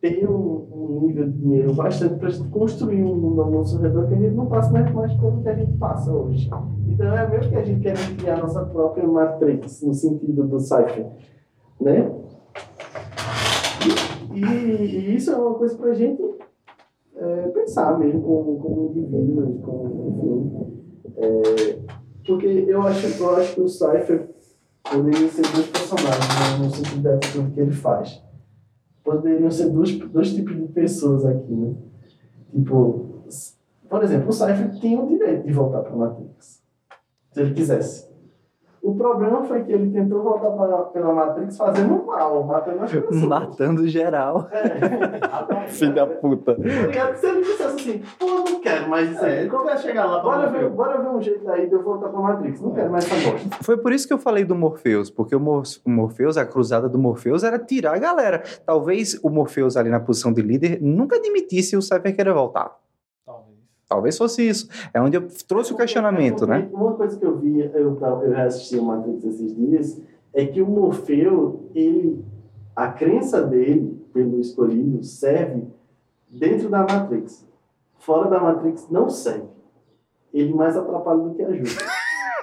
[0.02, 4.14] ter um, um nível de dinheiro bastante para construir um mundo ao nosso redor que
[4.14, 6.50] a gente não passa mais, mais como que a gente passa hoje.
[6.88, 11.08] Então é mesmo que a gente quer criar nossa própria Matrix, no sentido do Cypher,
[11.82, 12.12] né?
[14.34, 16.22] E, e, isso é uma coisa para a gente
[17.16, 20.78] é, pensar mesmo como, como indivíduos, como, enfim.
[21.18, 21.80] É,
[22.26, 24.30] porque eu acho, eu acho que o Cypher
[24.84, 28.27] poderia ser dois personagens né, no sentido da atitude que ele faz
[29.08, 31.74] poderiam ser dois, dois tipos de pessoas aqui, né?
[32.52, 33.24] Tipo,
[33.90, 36.62] por exemplo, o Cypher tinha o direito de voltar para Matrix,
[37.32, 38.07] se ele quisesse.
[38.88, 43.22] O problema foi que ele tentou voltar pra, pela Matrix fazendo mal, matando as pessoas.
[43.22, 44.48] Matando geral.
[44.50, 45.68] É.
[45.68, 46.56] Filho da puta.
[47.18, 49.40] Se ele dissesse assim, pô, não quero mais isso aí.
[49.40, 52.18] É, é chegar lá bora ver, bora ver um jeito aí de eu voltar pra
[52.18, 52.62] Matrix.
[52.62, 53.58] Não quero mais essa bosta.
[53.62, 56.88] Foi por isso que eu falei do Morpheus, porque o, Mor o Morpheus, a cruzada
[56.88, 58.42] do Morpheus era tirar a galera.
[58.66, 62.74] Talvez o Morpheus ali na posição de líder nunca admitisse o Cypher querer voltar.
[63.88, 64.68] Talvez fosse isso.
[64.94, 66.70] É onde eu trouxe o questionamento, né?
[66.74, 70.02] Uma coisa que eu vi, eu, eu assisti o Matrix esses dias,
[70.34, 72.24] é que o Morfeu, ele,
[72.76, 75.68] a crença dele pelo escolhido serve
[76.30, 77.48] dentro da Matrix.
[77.98, 79.48] Fora da Matrix não serve.
[80.34, 81.97] Ele mais atrapalha do que ajuda.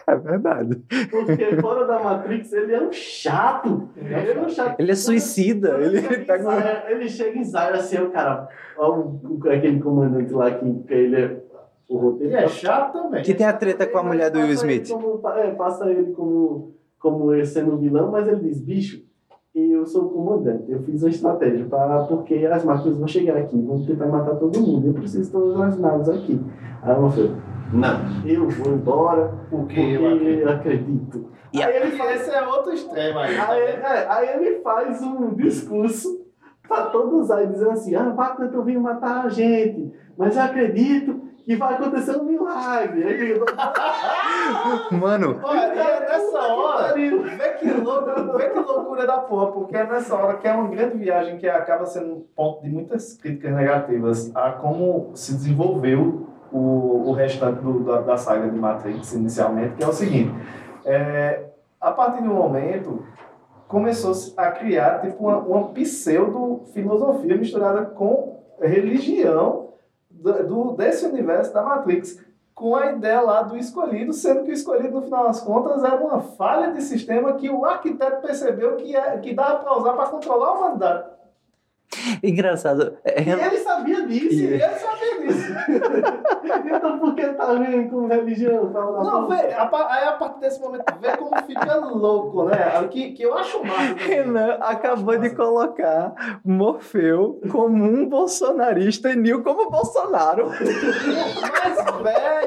[0.07, 0.77] É verdade.
[1.11, 3.89] Porque fora da Matrix ele é um chato.
[3.97, 4.79] Ele é um chato.
[4.79, 5.79] Ele é suicida.
[5.81, 8.47] Ele chega em pega um- ele chega em Zion assim, o cara.
[8.77, 9.05] Ó,
[9.51, 11.41] aquele comandante lá que, que ele é.
[11.89, 12.33] O roteiro.
[12.33, 13.23] E é chato também.
[13.23, 14.89] Que tem a treta com a mulher do Will ele Smith.
[14.91, 19.03] como- é, passa ele como, como ele sendo vilão, mas ele diz, bicho,
[19.55, 23.61] eu sou o comandante, eu fiz uma estratégia, pra, porque as máquinas vão chegar aqui,
[23.61, 26.41] vão tentar matar todo mundo, eu preciso de todas as naves aqui.
[26.83, 27.31] Aí ela falou,
[27.75, 30.49] não, eu vou embora Porque porque eu acredito.
[30.49, 31.31] acredito.
[31.53, 33.39] E aí ele faz, esse é outro extremo aí.
[33.39, 36.25] aí, é, aí ele faz um discurso
[36.67, 41.23] pra todos aí, dizendo assim, ah, máquinas estão vindo matar a gente, mas eu acredito
[41.45, 43.05] que vai acontecer um milagre.
[43.05, 43.41] Aí
[44.99, 49.87] Mano, Olha, é nessa hora, vê que, louco, vê que loucura da porra, porque é
[49.87, 53.53] nessa hora que é uma grande viagem que acaba sendo um ponto de muitas críticas
[53.55, 59.75] negativas a como se desenvolveu o, o restante do- da, da saga de Matrix inicialmente,
[59.77, 60.33] que é o seguinte,
[60.85, 61.47] é,
[61.81, 63.05] a partir de um momento
[63.67, 69.71] começou a criar tipo uma, uma pseudo-filosofia misturada com religião
[70.11, 72.23] do, do- desse universo da Matrix
[72.55, 75.97] com a ideia lá do escolhido, sendo que o escolhido, no final das contas, era
[75.97, 80.07] uma falha de sistema que o arquiteto percebeu que, é, que dava para usar para
[80.07, 81.05] controlar a humanidade.
[82.23, 82.97] engraçado.
[83.05, 84.35] É, E ele sabia disso.
[84.35, 85.55] E ele sabia disso.
[86.75, 88.71] então por que tá vendo com religião?
[88.71, 92.57] Não, vê, a, a partir desse momento, vê como fica louco, né?
[92.91, 93.95] Que, que eu acho massa.
[93.97, 100.49] Renan acabou de colocar Morfeu como um bolsonarista e Nil como Bolsonaro.
[100.55, 102.44] mais velho,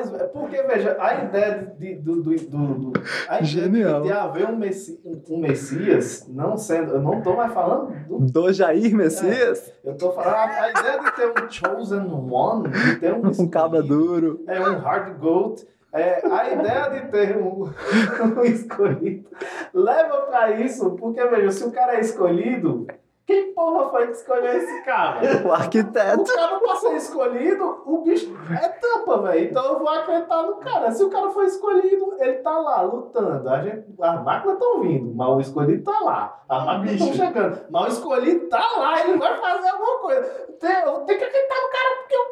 [0.00, 0.28] mais velho.
[0.30, 2.92] Porque, veja, a ideia de, do, do, do, do-
[3.28, 4.02] a Genial.
[4.02, 6.92] de, haver um, messi, um, um Messias, não sendo.
[6.94, 10.98] Eu não tô mais falando do Do Jair Messias, Eu tô falando, a, a ideia
[11.00, 14.42] de ter um chosen one, de ter um, um caba duro.
[14.46, 17.64] é um hard goat, é, a ideia de ter um,
[18.38, 19.28] um escolhido
[19.74, 22.86] leva pra isso, porque veja, se o cara é escolhido,
[23.30, 25.20] quem porra foi que escolheu esse cara?
[25.44, 26.24] O O arquiteto.
[26.24, 29.50] cara pra ser escolhido, o bicho é tampa, velho.
[29.50, 30.90] Então eu vou acreditar no cara.
[30.90, 33.48] Se o cara for escolhido, ele tá lá lutando.
[33.48, 36.42] A gente, as máquinas estão vindo, mas o escolhido tá lá.
[36.48, 39.00] As máquinas estão chegando, mas o escolhido tá lá.
[39.00, 40.22] Ele vai fazer alguma coisa.
[40.58, 42.30] Tem, tenho que acreditar no cara porque o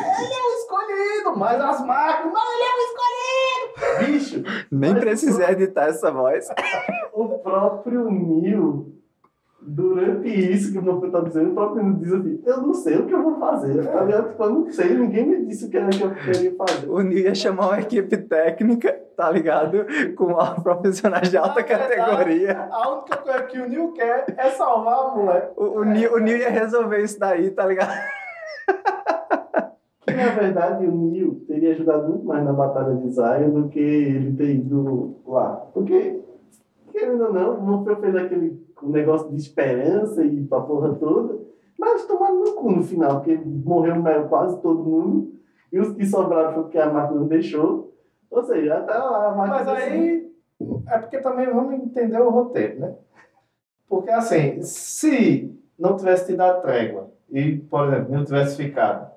[0.00, 1.38] ele é o escolhido.
[1.38, 4.12] Mas as máquinas, mas ele é o escolhido.
[4.12, 6.48] Bicho, Nem precisei editar essa voz.
[7.12, 8.97] o próprio Neil,
[9.60, 12.96] durante isso que o meu tá dizendo, o próprio Neil diz assim, eu não sei
[12.96, 13.84] o que eu vou fazer.
[13.84, 14.28] Tá ligado?
[14.28, 16.88] Tipo, eu não sei, ninguém me disse o que era que eu queria fazer.
[16.88, 19.84] O Nil ia chamar uma equipe técnica, tá ligado?
[20.16, 22.68] Com profissionais de alta verdade, categoria.
[22.70, 25.52] A única coisa que o Neil quer é salvar a mulher.
[25.56, 27.92] O, o, Nil, o Nil ia resolver isso daí, tá ligado?
[30.02, 33.80] Que na verdade o Neil teria ajudado muito mais na Batalha de Zion do que
[33.80, 35.56] ele ter ido lá.
[35.74, 36.20] Porque,
[36.92, 41.38] querendo ou não, o Morfeu fez aquele negócio de esperança e pra porra toda,
[41.78, 45.32] mas tomaram no cu no final, porque morreu quase todo mundo,
[45.72, 47.92] e os que sobraram foi porque a máquina não deixou.
[48.30, 49.56] Ou seja, até lá a máquina.
[49.64, 50.32] Mas aí
[50.88, 52.94] é porque também vamos entender o roteiro, né?
[53.88, 59.10] Porque assim, se não tivesse tido a trégua e, por exemplo, não tivesse ficado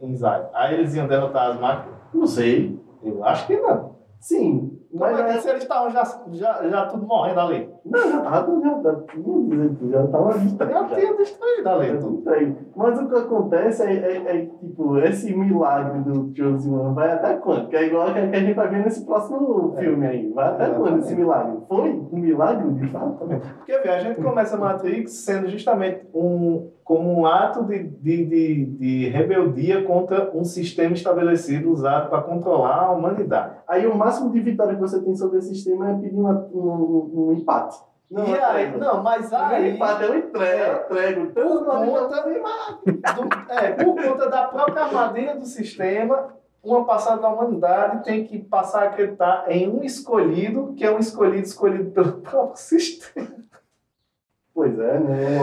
[0.00, 1.98] em Zion, aí eles iam derrotar as máquinas?
[2.12, 2.80] Não sei.
[3.02, 3.96] Eu acho que não.
[4.18, 5.18] Sim, Como mas.
[5.18, 7.71] é que se eles estavam já, já, já tudo morrendo ali?
[7.84, 10.78] Não, já tava, já, já, já tava distraído.
[10.78, 11.92] Já tinha destruído ali.
[11.92, 12.56] Não tem.
[12.76, 17.34] Mas o que acontece é, é, é, tipo, esse milagre do Chosen One vai até
[17.34, 17.68] quando?
[17.68, 20.32] Que é igual a que a gente vai ver nesse próximo filme aí.
[20.32, 21.06] Vai até quando Exatamente.
[21.06, 21.58] esse milagre?
[21.68, 23.26] Foi um milagre de fato?
[23.66, 29.08] Porque a gente começa Matrix sendo justamente um, como um ato de, de, de, de
[29.08, 33.56] rebeldia contra um sistema estabelecido usado para controlar a humanidade.
[33.66, 37.10] Aí o máximo de vitória que você tem sobre esse sistema é pedir uma- um,
[37.14, 37.78] um empate.
[38.10, 41.32] Não, e é aí, não, mas é aí, empate, é um entrega, é um trego.
[41.32, 42.22] por conta,
[43.14, 46.28] do- é, por conta da própria armadilha do sistema,
[46.62, 50.98] uma passada da humanidade tem que passar a acreditar em um escolhido, que é um
[50.98, 53.28] escolhido escolhido pelo próprio sistema,
[54.54, 55.38] Pois é, né?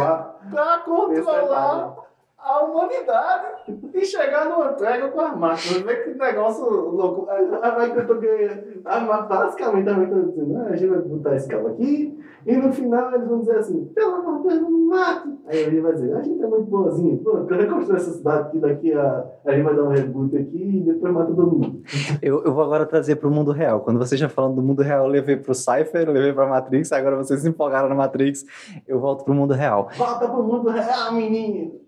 [0.51, 2.07] Para controlar detalhe.
[2.37, 3.45] a humanidade
[3.93, 5.81] e chegar numa trégua com as máquinas.
[5.81, 7.27] Vê que negócio louco.
[7.29, 8.68] A máquina tô ganhando.
[8.85, 12.17] A ma- basicamente a máquina tá dizendo, ah, a gente vai botar esse cabo aqui,
[12.45, 15.29] e no final eles vão dizer assim, pelo amor de Deus, não me mate.
[15.47, 18.59] Aí gente vai dizer, a gente é muito boazinha, pronto, eu reconstruir essa cidade que
[18.59, 19.25] daqui a.
[19.45, 21.81] A gente vai dar um reboot aqui e depois mata todo mundo.
[22.21, 23.81] Eu, eu vou agora trazer pro mundo real.
[23.81, 26.91] Quando vocês já falando do mundo real, eu levei pro Cypher, eu levei pra Matrix,
[26.91, 28.45] agora vocês se empolgaram na Matrix,
[28.87, 29.89] eu volto pro mundo real.
[29.97, 31.79] Volta pro mundo real, menino!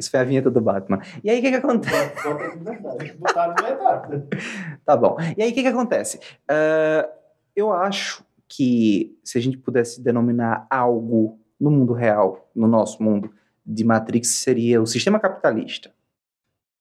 [0.00, 0.98] Isso foi a vinheta do Batman.
[1.22, 2.14] E aí o que, que acontece?
[3.18, 3.54] Botaram.
[4.84, 5.16] Tá bom.
[5.36, 6.18] E aí o que, que acontece?
[6.48, 7.06] Ah,
[7.54, 13.30] eu acho que se a gente pudesse denominar algo no mundo real, no nosso mundo,
[13.64, 15.92] de Matrix, seria o sistema capitalista.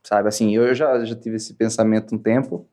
[0.02, 2.66] Sabe, assim, eu já, já tive esse pensamento um tempo.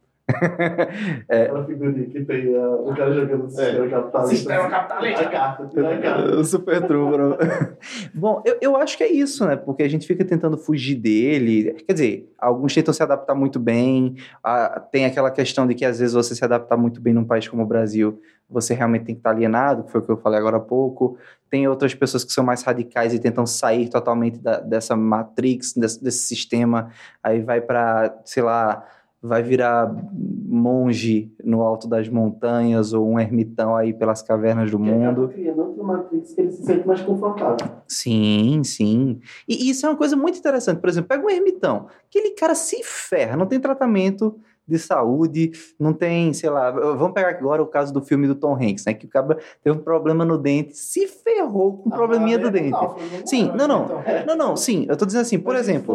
[1.29, 1.43] É.
[1.45, 4.37] Aquela figurinha que tem ah, o cara jogando o sistema capitalista.
[4.37, 5.23] Sistema capitalista.
[5.23, 6.37] A carta, tira a carta.
[6.37, 7.77] O Super Trooper.
[8.13, 9.57] Bom, eu, eu acho que é isso, né?
[9.57, 11.75] Porque a gente fica tentando fugir dele.
[11.87, 14.17] Quer dizer, alguns tentam se adaptar muito bem.
[14.43, 17.47] Ah, tem aquela questão de que às vezes você se adaptar muito bem num país
[17.47, 20.39] como o Brasil, você realmente tem que estar alienado, que foi o que eu falei
[20.39, 21.17] agora há pouco.
[21.49, 26.03] Tem outras pessoas que são mais radicais e tentam sair totalmente da- dessa matrix, desse,
[26.03, 26.91] desse sistema.
[27.23, 28.85] Aí vai para, sei lá,
[29.23, 35.29] vai virar monge no alto das montanhas ou um ermitão aí pelas cavernas do mundo.
[35.29, 37.57] criando Matrix que ele se sente mais confortável.
[37.87, 39.21] Sim, sim.
[39.49, 40.81] E isso é uma coisa muito interessante.
[40.81, 41.87] Por exemplo, pega um ermitão.
[42.09, 46.71] Aquele cara se ferra, não tem tratamento de saúde, não tem, sei lá.
[46.71, 48.95] Vamos pegar agora o caso do filme do Tom Hanks, né?
[48.95, 52.79] Que o cara teve um problema no dente, se ferrou com um probleminha do dente.
[53.25, 53.87] Sim, não, não.
[54.27, 54.87] Não, não, sim.
[54.89, 55.95] Eu tô dizendo assim, por exemplo.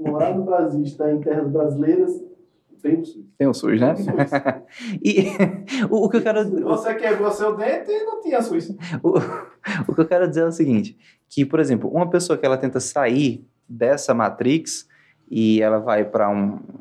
[0.00, 2.12] morar no Brasil, estar em terras brasileiras,
[2.82, 3.24] tem o SUS.
[3.36, 3.94] Tem o SUS, né?
[5.02, 5.26] E
[5.90, 6.48] o, o que eu quero.
[6.62, 8.74] Você quebrou seu dente e não tinha Suíça.
[9.02, 9.18] O,
[9.88, 10.96] o que eu quero dizer é o seguinte,
[11.28, 14.87] que, por exemplo, uma pessoa que ela tenta sair dessa Matrix
[15.30, 16.28] e ela vai para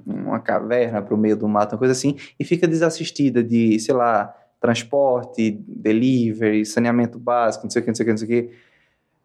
[0.06, 3.94] uma caverna, para o meio do mato, uma coisa assim, e fica desassistida de, sei
[3.94, 8.28] lá, transporte, delivery, saneamento básico, não sei o que, não sei o que, não sei
[8.28, 8.54] o que.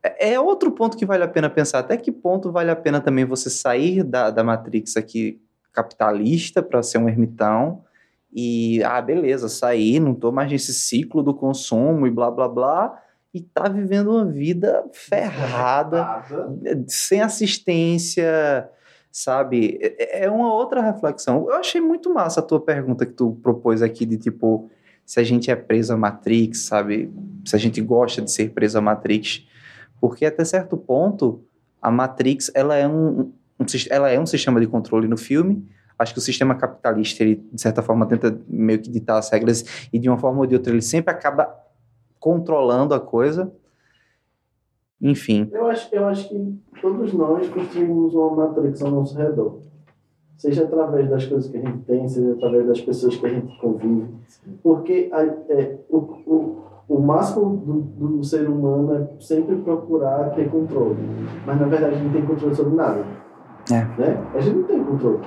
[0.02, 1.78] É é outro ponto que vale a pena pensar.
[1.78, 5.40] Até que ponto vale a pena também você sair da, da Matrix aqui
[5.72, 7.84] capitalista para ser um ermitão
[8.32, 13.02] e, ah, beleza, saí, não tô mais nesse ciclo do consumo e blá blá blá,
[13.34, 16.22] e tá vivendo uma vida ferrada,
[16.86, 18.68] sem assistência,
[19.12, 19.78] sabe?
[19.80, 21.46] É é uma outra reflexão.
[21.48, 24.70] Eu achei muito massa a tua pergunta que tu propôs aqui de tipo,
[25.04, 27.12] se a gente é preso à Matrix, sabe?
[27.44, 29.46] Se a gente gosta de ser preso à Matrix.
[30.00, 31.44] Porque até certo ponto,
[31.80, 35.68] a Matrix, ela é um, um ela é um sistema de controle no filme.
[35.98, 39.64] Acho que o sistema capitalista, ele, de certa forma, tenta meio que ditar as regras
[39.92, 41.54] e, de uma forma ou de outra, ele sempre acaba
[42.18, 43.52] controlando a coisa.
[45.02, 45.48] Enfim.
[45.52, 49.58] Eu acho, eu acho que todos nós construímos uma Matrix ao nosso redor.
[50.36, 53.58] Seja através das coisas que a gente tem, seja através das pessoas que a gente
[53.60, 54.06] convive.
[54.62, 56.56] Porque a- é, o, o,
[56.88, 57.72] o máximo do,
[58.18, 60.96] do ser humano é sempre procurar ter controle.
[61.46, 63.04] Mas, na verdade, a gente não tem controle sobre nada.
[63.70, 63.84] É.
[64.00, 64.30] Né?
[64.34, 65.20] A gente não tem controle.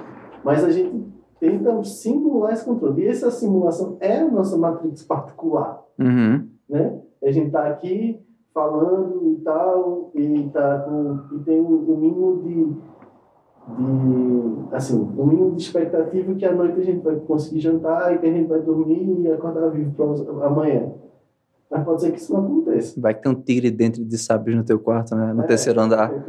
[0.43, 1.05] Mas a gente
[1.39, 3.03] tenta simular esse controle.
[3.03, 6.45] E essa simulação é a nossa Matrix particular Uhum.
[6.69, 6.99] né?
[7.23, 8.19] A gente tá aqui
[8.55, 12.65] falando e tal, e, tá com, e tem um, um mínimo de,
[13.77, 18.19] de, assim, um mínimo de expectativa que à noite a gente vai conseguir jantar e
[18.19, 20.89] que a gente vai dormir e acordar vivo para amanhã.
[21.69, 23.01] Mas pode ser que isso não aconteça.
[23.01, 25.33] Vai que tem um tigre dentro de sábios no teu quarto, né?
[25.33, 26.09] No É, terceiro andar.
[26.09, 26.25] qualquer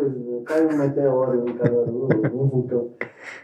[0.47, 0.69] coisa, né?
[0.69, 2.91] Cai um meteoro no Caruaru, um vulcão.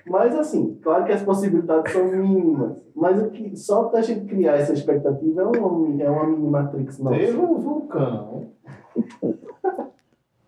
[0.06, 2.76] Mas assim, claro que as possibilidades são mínimas.
[2.94, 6.48] Mas o que, só para a gente criar essa expectativa é uma, é uma mini
[6.48, 7.16] Matrix nossa.
[7.18, 8.52] Teve um vulcão.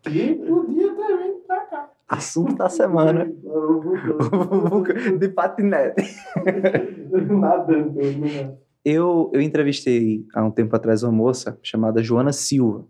[0.03, 1.91] que podia ter vindo pra cá.
[2.09, 3.31] Assunto da semana.
[3.45, 5.17] O vulcão.
[5.19, 6.03] de patinete.
[7.31, 7.93] Nadando.
[7.95, 8.55] né?
[8.85, 12.85] Eu, eu entrevistei há um tempo atrás uma moça chamada Joana Silva,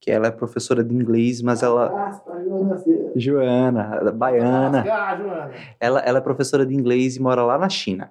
[0.00, 1.86] que ela é professora de inglês, mas ela.
[1.86, 2.97] Abraço pra Joana Silva.
[3.18, 4.84] Joana, baiana.
[4.90, 5.50] Ah, Joana.
[5.80, 8.10] Ela, ela é professora de inglês e mora lá na China.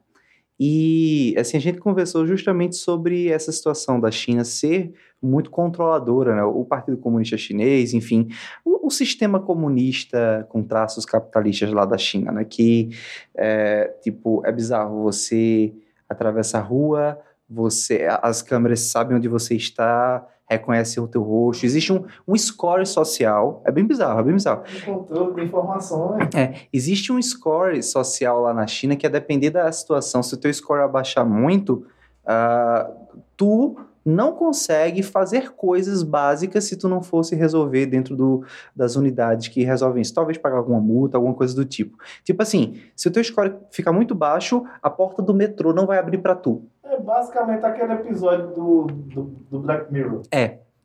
[0.59, 4.91] E assim a gente conversou justamente sobre essa situação da China ser
[5.21, 6.43] muito controladora, né?
[6.43, 8.27] O Partido Comunista Chinês, enfim,
[8.65, 12.43] o, o sistema comunista com traços capitalistas lá da China, né?
[12.43, 12.89] Que
[13.35, 15.03] é, tipo é bizarro.
[15.03, 15.73] Você
[16.09, 21.65] atravessa a rua, você as câmeras sabem onde você está, reconhecem o teu rosto.
[21.65, 23.61] Existe um, um score social.
[23.65, 24.63] É bem bizarro, é bem bizarro.
[24.85, 26.29] Controle de informações.
[26.71, 30.53] Existe um score social lá na China que, a depender da situação, se o teu
[30.53, 31.85] score abaixar muito,
[32.25, 32.89] ah,
[33.35, 33.77] tu
[34.07, 38.43] não consegue fazer coisas básicas se tu não fosse resolver dentro do,
[38.75, 40.13] das unidades que resolvem isso.
[40.13, 41.97] Talvez pagar alguma multa, alguma coisa do tipo.
[42.23, 45.97] Tipo assim, se o teu score ficar muito baixo, a porta do metrô não vai
[45.97, 46.63] abrir para tu.
[46.83, 50.21] É basicamente aquele episódio do, do, do Black Mirror.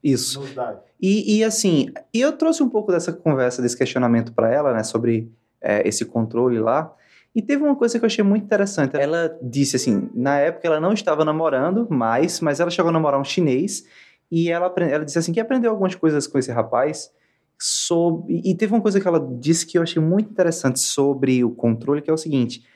[0.03, 0.41] Isso.
[0.41, 0.81] Nos dá.
[1.01, 4.83] E, e, assim, e eu trouxe um pouco dessa conversa, desse questionamento para ela, né,
[4.83, 6.93] sobre é, esse controle lá.
[7.35, 8.97] E teve uma coisa que eu achei muito interessante.
[8.97, 13.19] Ela disse assim, na época ela não estava namorando mais, mas ela chegou a namorar
[13.21, 13.85] um chinês
[14.31, 17.11] e ela, ela disse assim que aprendeu algumas coisas com esse rapaz
[17.59, 18.43] sobre.
[18.45, 22.03] E teve uma coisa que ela disse que eu achei muito interessante sobre o controle,
[22.03, 22.67] que é o seguinte: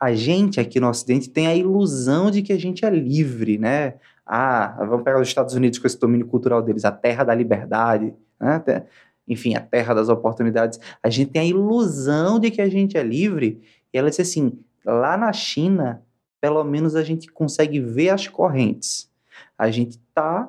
[0.00, 3.94] a gente aqui no Ocidente tem a ilusão de que a gente é livre, né?
[4.26, 8.14] Ah, vamos pegar os Estados Unidos com esse domínio cultural deles, a terra da liberdade,
[8.40, 8.84] né?
[9.28, 10.80] enfim, a terra das oportunidades.
[11.02, 13.60] A gente tem a ilusão de que a gente é livre.
[13.92, 16.02] E ela disse assim: lá na China,
[16.40, 19.10] pelo menos a gente consegue ver as correntes.
[19.56, 20.48] A gente está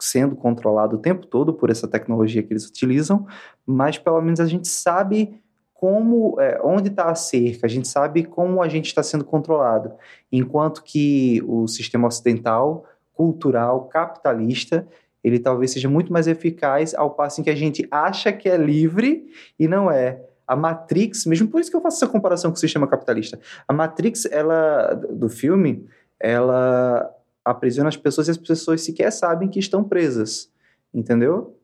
[0.00, 3.26] sendo controlado o tempo todo por essa tecnologia que eles utilizam,
[3.64, 5.40] mas pelo menos a gente sabe
[5.72, 9.92] como, é, onde está a cerca, a gente sabe como a gente está sendo controlado.
[10.32, 14.86] Enquanto que o sistema ocidental, cultural, capitalista,
[15.22, 18.56] ele talvez seja muito mais eficaz ao passo em que a gente acha que é
[18.56, 19.26] livre
[19.58, 20.22] e não é.
[20.46, 23.38] A Matrix, mesmo por isso que eu faço essa comparação com o sistema capitalista.
[23.66, 25.86] A Matrix, ela do filme,
[26.20, 27.10] ela
[27.44, 30.50] aprisiona as pessoas e as pessoas sequer sabem que estão presas,
[30.92, 31.58] entendeu?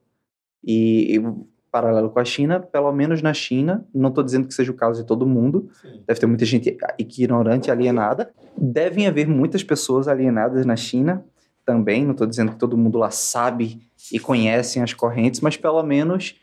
[0.62, 1.22] E, e
[1.70, 5.01] paralelo com a China, pelo menos na China, não estou dizendo que seja o caso
[5.01, 6.03] de todo mundo, Sim.
[6.07, 11.24] deve ter muita gente ignorante e alienada, devem haver muitas pessoas alienadas na China
[11.64, 13.81] também, não estou dizendo que todo mundo lá sabe
[14.12, 16.35] e conhece as correntes, mas pelo menos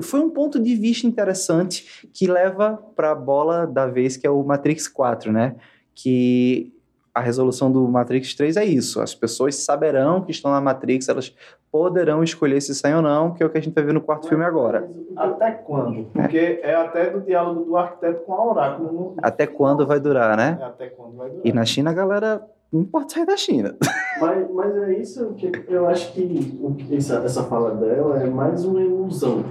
[0.00, 4.30] foi um ponto de vista interessante que leva para a bola da vez, que é
[4.30, 5.56] o Matrix 4, né?
[5.94, 6.72] Que
[7.14, 9.00] a resolução do Matrix 3 é isso.
[9.00, 11.34] As pessoas saberão que estão na Matrix, elas
[11.70, 14.00] poderão escolher se saem ou não, que é o que a gente vai ver no
[14.00, 14.90] quarto filme agora.
[15.16, 16.04] Até quando?
[16.04, 18.92] Porque é, é até do diálogo do arquiteto com a oráculo.
[18.92, 19.14] No...
[19.22, 20.58] Até quando vai durar, né?
[20.60, 21.46] É até quando vai durar.
[21.46, 23.76] E na China a galera não pode sair da China.
[24.20, 26.58] Mas, mas é isso que eu acho que
[26.92, 29.44] essa, essa fala dela é mais uma ilusão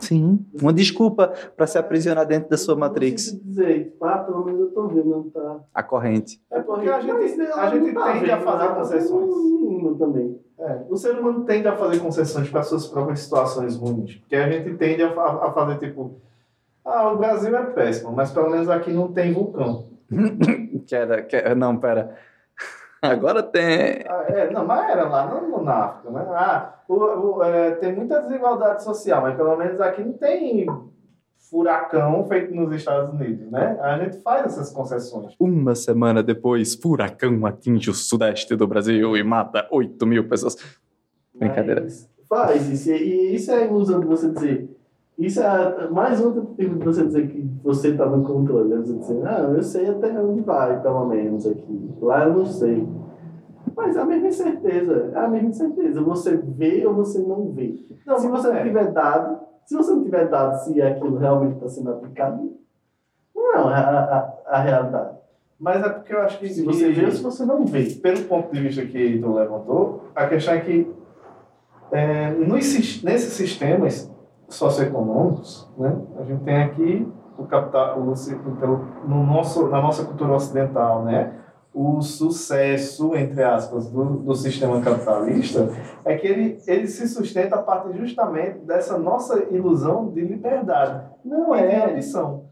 [0.00, 3.32] Sim, uma desculpa para se aprisionar dentro da sua Matrix.
[3.32, 5.60] Não dizer, pelo menos eu tô vendo, não tá.
[5.74, 6.40] A corrente.
[6.50, 9.26] É porque a gente, a gente tá tende a fazer concessões.
[9.26, 10.40] mínimo também.
[10.58, 14.16] É, o ser humano tende a fazer concessões para suas próprias situações ruins.
[14.16, 16.14] Porque a gente tende a, a fazer tipo,
[16.84, 19.86] ah, o Brasil é péssimo, mas pelo menos aqui não tem vulcão.
[20.86, 22.16] que era, que, não, pera.
[23.02, 24.04] Agora tem.
[24.08, 26.26] Ah, é, não, mas era lá no, na África, né?
[26.30, 30.66] Ah, o, o, é, tem muita desigualdade social, mas pelo menos aqui não tem
[31.50, 33.78] furacão feito nos Estados Unidos, né?
[33.80, 35.34] A gente faz essas concessões.
[35.38, 40.56] Uma semana depois, furacão atinge o sudeste do Brasil e mata 8 mil pessoas.
[41.34, 41.82] Brincadeira.
[41.82, 44.75] Mas faz isso, e isso é a ilusão de você dizer.
[45.18, 48.68] Isso é mais um tentativa de você dizer que você está no controle.
[48.68, 48.76] Né?
[48.76, 51.90] Você dizer, ah, eu sei até onde vai, pelo menos aqui.
[52.02, 52.86] Lá eu não sei.
[53.74, 56.02] Mas é a mesma certeza, é a mesma certeza.
[56.02, 57.74] Você vê ou você não vê.
[58.06, 58.54] Não, se você é.
[58.54, 62.52] não tiver dado, se você não tiver dado se aquilo realmente está sendo aplicado,
[63.34, 65.16] não é a, a, a, realidade.
[65.58, 66.48] Mas é porque eu acho que.
[66.48, 67.84] Se você vê ou se você não vê.
[67.84, 70.90] Pelo ponto de vista que tu levantou, a questão é que
[71.90, 74.10] é, nos, nesses sistemas
[74.48, 75.96] socioeconômicos, né?
[76.18, 81.34] A gente tem aqui o capital, o, no nosso, na nossa cultura ocidental, né?
[81.74, 85.68] O sucesso, entre aspas, do, do sistema capitalista
[86.06, 91.06] é que ele, ele se sustenta a partir justamente dessa nossa ilusão de liberdade.
[91.22, 92.46] Não é ambição.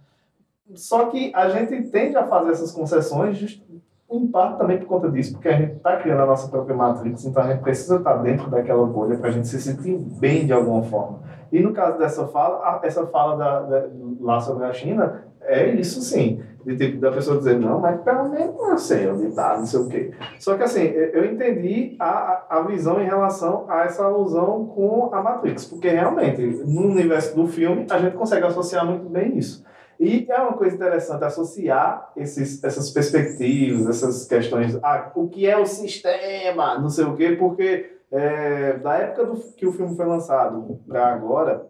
[0.75, 3.63] Só que a gente tende a fazer essas concessões just,
[4.11, 7.25] em parte também por conta disso, porque a gente está criando a nossa própria matrix,
[7.25, 10.47] então a gente precisa estar tá dentro daquela bolha para a gente se sentir bem
[10.47, 11.21] de alguma forma.
[11.51, 13.87] E no caso dessa fala, essa fala da, da,
[14.21, 16.43] lá sobre a China, é isso sim.
[16.65, 19.81] De tipo, da pessoa dizer, não, mas pelo menos eu sei onde está, não sei
[19.81, 20.13] o quê.
[20.39, 25.23] Só que assim, eu entendi a, a visão em relação a essa alusão com a
[25.23, 29.63] Matrix, porque realmente, no universo do filme, a gente consegue associar muito bem isso.
[29.99, 35.57] E é uma coisa interessante associar esses, essas perspectivas, essas questões, ah, o que é
[35.57, 40.07] o sistema, não sei o quê, porque é, da época do, que o filme foi
[40.07, 41.67] lançado para agora,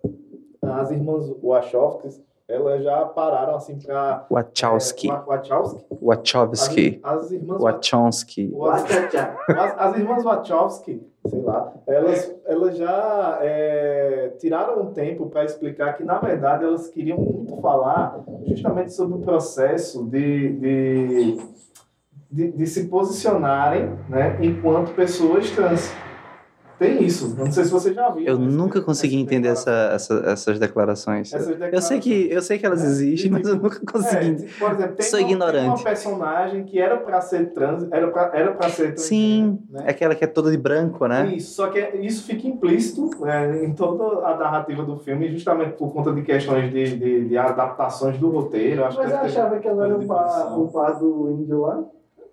[0.62, 2.08] as irmãs Wachowski,
[2.46, 5.10] elas já pararam assim para Wachowski.
[5.10, 5.86] É, Wachowski.
[6.00, 7.00] Wachowski.
[7.02, 8.52] As, as irmãs Wachowski.
[8.62, 15.96] As, as, irmãs Wachowski, sei lá, elas, elas já é, tiraram um tempo para explicar
[15.96, 21.38] que na verdade elas queriam muito falar justamente sobre o processo de, de,
[22.30, 25.90] de, de se posicionarem, né, enquanto pessoas trans.
[26.84, 27.34] Tem isso.
[27.36, 28.26] Não sei se você já viu.
[28.26, 31.32] Eu nunca consegui entender essa, essa, essas, declarações.
[31.32, 31.74] essas, declarações.
[31.74, 34.44] Eu sei que, eu sei que elas existem, mas eu nunca consegui.
[34.44, 35.62] É, por exemplo, tem Sou uma, ignorante.
[35.62, 39.02] Tem uma personagem que era para ser trans, era para era pra ser trans.
[39.02, 39.84] Sim, né?
[39.86, 41.34] é aquela que é toda de branco, né?
[41.34, 45.92] Isso, só que isso fica implícito né, em toda a narrativa do filme, justamente por
[45.92, 48.84] conta de questões de, de, de adaptações do roteiro.
[48.84, 51.84] Acho mas eu achava que ela era o par, o par do índio lá?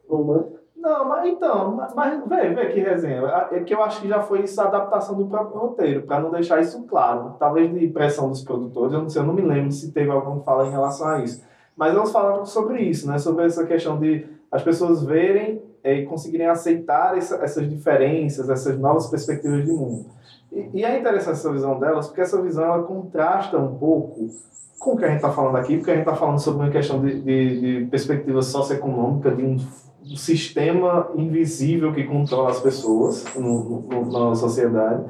[0.07, 0.60] Romano.
[0.81, 3.21] Não, mas então, mas, vê, vê que resenha.
[3.51, 6.31] É que eu acho que já foi isso a adaptação do próprio roteiro, para não
[6.31, 7.35] deixar isso claro.
[7.37, 10.41] Talvez de pressão dos produtores, eu não sei, eu não me lembro se teve alguma
[10.41, 11.45] fala em relação a isso.
[11.77, 13.19] Mas elas falaram sobre isso, né?
[13.19, 19.07] Sobre essa questão de as pessoas verem e conseguirem aceitar essa, essas diferenças, essas novas
[19.07, 20.07] perspectivas de mundo.
[20.51, 24.27] E, e, é interessante essa visão delas, porque essa visão ela contrasta um pouco
[24.79, 26.71] com o que a gente está falando aqui, porque a gente está falando sobre uma
[26.71, 29.57] questão de, de, de perspectiva socioeconômica, de um
[30.11, 35.05] um sistema invisível que controla as pessoas no, no, na sociedade.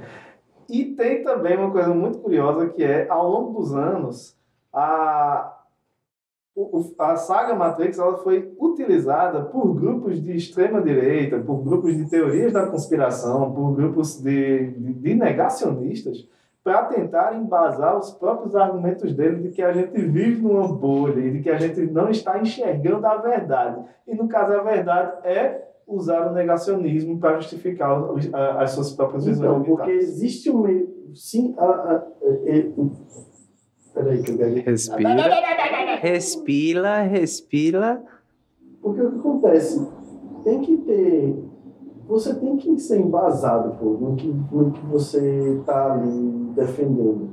[0.69, 4.37] E tem também uma coisa muito curiosa que é, ao longo dos anos,
[4.71, 5.57] a,
[6.99, 12.53] a saga Matrix ela foi utilizada por grupos de extrema direita, por grupos de teorias
[12.53, 16.27] da conspiração, por grupos de, de, de negacionistas,
[16.63, 21.31] para tentar embasar os próprios argumentos dele de que a gente vive numa bolha e
[21.31, 23.83] de que a gente não está enxergando a verdade.
[24.07, 27.99] E no caso, a verdade é usar o negacionismo para justificar
[28.59, 29.61] as suas próprias visões.
[29.61, 31.01] Então, porque existe um meio.
[31.15, 32.01] Sim, a, a, a,
[33.93, 34.61] Peraí, que eu ganhei.
[34.61, 35.99] Respira.
[35.99, 38.03] respira, respira.
[38.81, 39.85] Porque o que acontece?
[40.43, 41.51] Tem que ter
[42.11, 47.29] você tem que ser embasado pô, no, que, no que você está ali defendendo.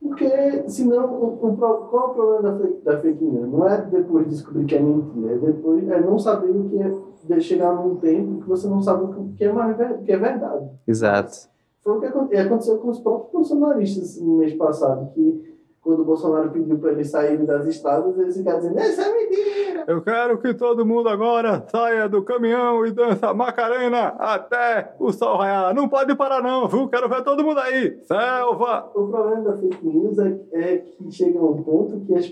[0.00, 3.52] Porque, senão, o, o, qual é o problema da fake, da fake news?
[3.52, 6.92] Não é depois descobrir que é mentira, é depois é não saber o que é,
[7.28, 10.70] de chegar num tempo que você não sabe o que é, mais, que é verdade.
[10.86, 11.48] Exato.
[11.82, 16.50] Foi o que aconteceu com os próprios bolsonaristas no mês passado, que quando o Bolsonaro
[16.50, 19.84] pediu para eles saírem das estradas, eles ficaram dizendo: Isso é mentira!
[19.86, 25.38] Eu quero que todo mundo agora saia do caminhão e dança Macarena até o sol
[25.38, 25.74] raiar.
[25.74, 26.88] Não pode parar, não, viu?
[26.88, 27.98] Quero ver todo mundo aí.
[28.02, 28.90] Selva!
[28.94, 32.26] O problema da fake news é, é que chega a um ponto que as,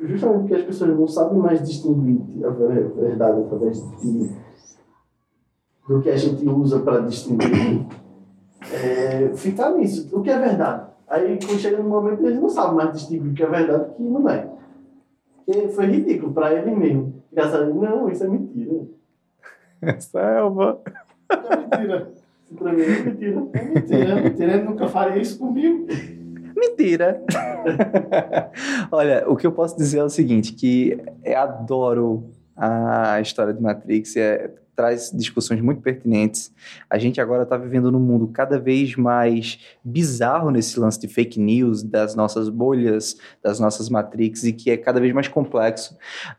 [0.00, 4.30] justamente porque as pessoas não sabem mais distinguir a verdade através de,
[5.88, 7.86] do que a gente usa para distinguir,
[8.72, 10.08] é, ficar nisso.
[10.12, 10.93] O que é verdade?
[11.08, 13.86] Aí, quando chega no momento, eles não sabem mais distinguir o que é verdade e
[13.86, 14.48] o que não é.
[15.36, 17.22] Porque foi ridículo para ele mesmo.
[17.28, 18.86] Ficar não, isso é mentira.
[19.82, 20.80] É selva.
[21.30, 22.12] É mentira.
[22.44, 23.46] Isso pra mim é mentira.
[23.52, 24.52] É mentira, é mentira.
[24.54, 25.86] Ele nunca faria isso comigo.
[26.56, 27.22] Mentira!
[28.90, 33.60] Olha, o que eu posso dizer é o seguinte, que eu adoro a história de
[33.60, 36.52] Matrix, é traz discussões muito pertinentes.
[36.88, 41.40] A gente agora está vivendo num mundo cada vez mais bizarro nesse lance de fake
[41.40, 45.96] news, das nossas bolhas, das nossas Matrix, e que é cada vez mais complexo.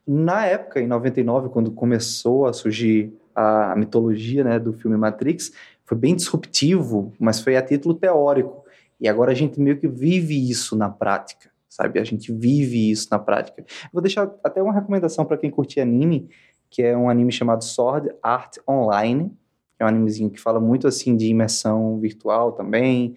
[0.07, 5.51] Na época, em 99, quando começou a surgir a mitologia né, do filme Matrix,
[5.83, 8.65] foi bem disruptivo, mas foi a título teórico.
[8.99, 11.99] E agora a gente meio que vive isso na prática, sabe?
[11.99, 13.63] A gente vive isso na prática.
[13.91, 16.29] vou deixar até uma recomendação para quem curte anime,
[16.75, 19.31] que é um anime chamado Sword Art Online.
[19.79, 23.15] É um animezinho que fala muito assim de imersão virtual também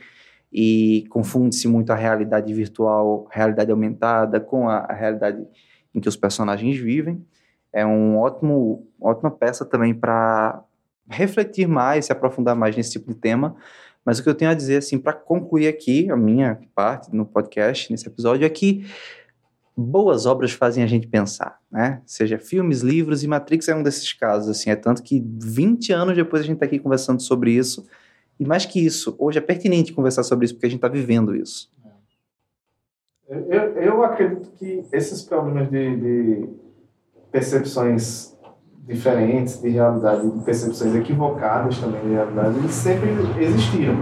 [0.53, 5.45] e confunde-se muito a realidade virtual, realidade aumentada com a, a, realidade
[5.93, 7.21] em que os personagens vivem.
[7.73, 10.63] É um ótimo, ótima peça também para
[11.11, 13.57] refletir mais, se aprofundar mais nesse tipo de tema.
[14.05, 17.27] Mas o que eu tenho a dizer assim para concluir aqui a minha parte no
[17.27, 18.87] podcast nesse episódio é que
[19.81, 22.03] boas obras fazem a gente pensar, né?
[22.05, 26.17] Seja filmes, livros, e Matrix é um desses casos, assim, é tanto que 20 anos
[26.17, 27.87] depois a gente está aqui conversando sobre isso,
[28.41, 31.35] e mais que isso, hoje é pertinente conversar sobre isso porque a gente está vivendo
[31.35, 31.71] isso.
[33.29, 33.39] Eu,
[33.77, 36.49] eu acredito que esses problemas de, de
[37.31, 38.37] percepções
[38.87, 43.97] diferentes de realidade, de percepções equivocadas também de realidade, eles sempre existiram.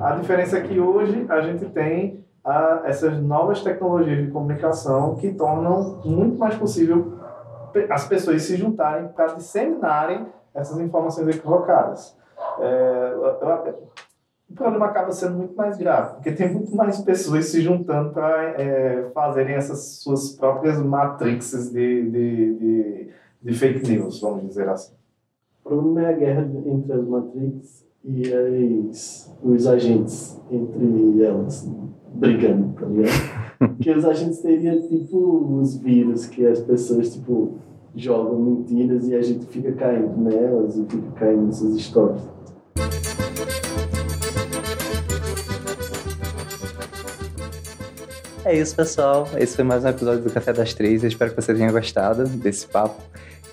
[0.00, 5.34] A diferença é que hoje a gente tem a essas novas tecnologias de comunicação que
[5.34, 7.18] tornam muito mais possível
[7.90, 12.16] as pessoas se juntarem para disseminarem essas informações equivocadas.
[12.60, 13.14] É,
[14.48, 18.42] o problema acaba sendo muito mais grave, porque tem muito mais pessoas se juntando para
[18.60, 23.10] é, fazerem essas suas próprias matrixes de, de, de,
[23.42, 24.94] de, fake news, vamos dizer assim.
[25.64, 31.68] O problema é a guerra entre as matrix e as, os agentes entre elas
[32.16, 33.56] brigando, tá ligado?
[33.58, 37.54] Porque os agentes teriam, tipo, os vírus que as pessoas, tipo,
[37.94, 42.20] jogam mentiras e a gente fica caindo nelas e fica caindo nessas histórias.
[48.44, 49.28] É isso, pessoal.
[49.36, 51.02] Esse foi mais um episódio do Café das Três.
[51.02, 53.02] Eu espero que você tenha gostado desse papo.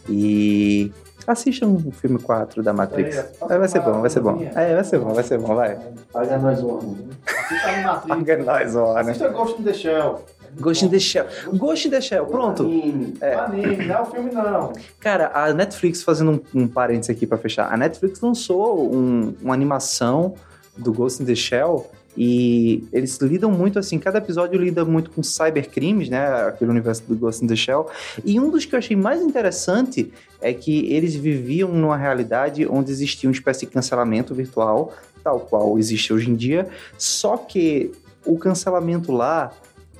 [0.07, 0.91] E
[1.25, 3.17] Assistam o filme 4 da Matrix.
[3.17, 4.41] É, vai ser bom, vai ser bom.
[4.55, 5.79] É, vai ser bom, vai ser bom, vai.
[6.11, 6.95] Paga nós um
[7.43, 8.07] Assista a Matrix.
[8.07, 10.25] Paga nós um Assista Ghost in the Shell.
[10.59, 11.25] Ghost in the Shell.
[11.53, 12.63] Ghost in the Shell, pronto.
[12.63, 13.13] Anime.
[13.21, 13.33] É.
[13.33, 14.73] Anime, não é o filme, não.
[14.99, 19.53] Cara, a Netflix, fazendo um, um parênteses aqui pra fechar, a Netflix lançou um- uma
[19.53, 20.35] animação
[20.77, 25.23] do Ghost in the Shell e eles lidam muito assim, cada episódio lida muito com
[25.23, 27.87] cybercrimes, né, aquele universo do Ghost in the Shell,
[28.23, 32.91] e um dos que eu achei mais interessante é que eles viviam numa realidade onde
[32.91, 34.93] existia uma espécie de cancelamento virtual,
[35.23, 36.67] tal qual existe hoje em dia,
[36.97, 37.91] só que
[38.25, 39.51] o cancelamento lá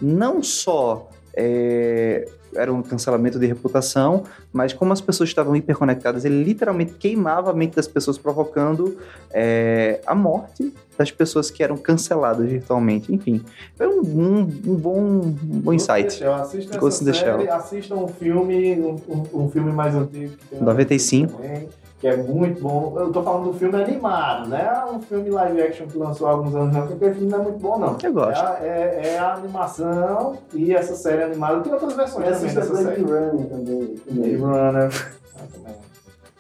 [0.02, 6.44] não só é, era um cancelamento de reputação, mas como as pessoas estavam hiperconectadas, ele
[6.44, 8.98] literalmente queimava a mente das pessoas, provocando
[9.32, 13.12] é, a morte das pessoas que eram canceladas virtualmente.
[13.12, 13.42] Enfim,
[13.76, 16.24] foi um, um- um bom, um bom insight.
[16.24, 17.14] Ghost essa série,
[17.46, 17.54] Shell.
[17.54, 19.00] assistam um filme, um,
[19.34, 21.34] um- filme mais antigo que tem na 95.
[21.42, 21.68] também,
[22.04, 22.94] que é muito bom.
[23.00, 24.84] Eu tô falando do filme animado, né?
[24.92, 27.44] Um filme live action que lançou há alguns anos, não, porque aquele filme não é
[27.44, 27.98] muito bom, não.
[28.04, 28.44] Eu gosto.
[28.44, 31.62] É, a- é- é a animação e essa série animada.
[31.62, 33.02] Tem outras versões E também assista dessa Blade série.
[33.04, 34.02] Runner também.
[34.12, 35.14] Blade Runner.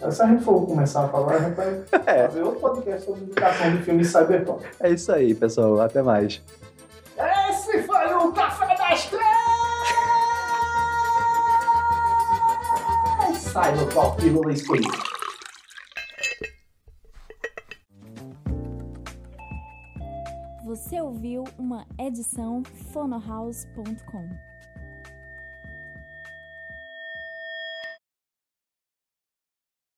[0.01, 0.11] Também.
[0.11, 2.27] Se a gente for começar a falar, a gente vai É.
[2.27, 4.65] fazer outro podcast sobre indicação de filmes cyberpunk.
[4.81, 5.79] É isso aí, pessoal.
[5.79, 6.41] Até mais.
[7.49, 9.23] Esse foi o Café das Três!
[13.93, 15.12] Top Pílula Escolhida.
[21.03, 24.52] Ouviu uma edição fonohouse.com.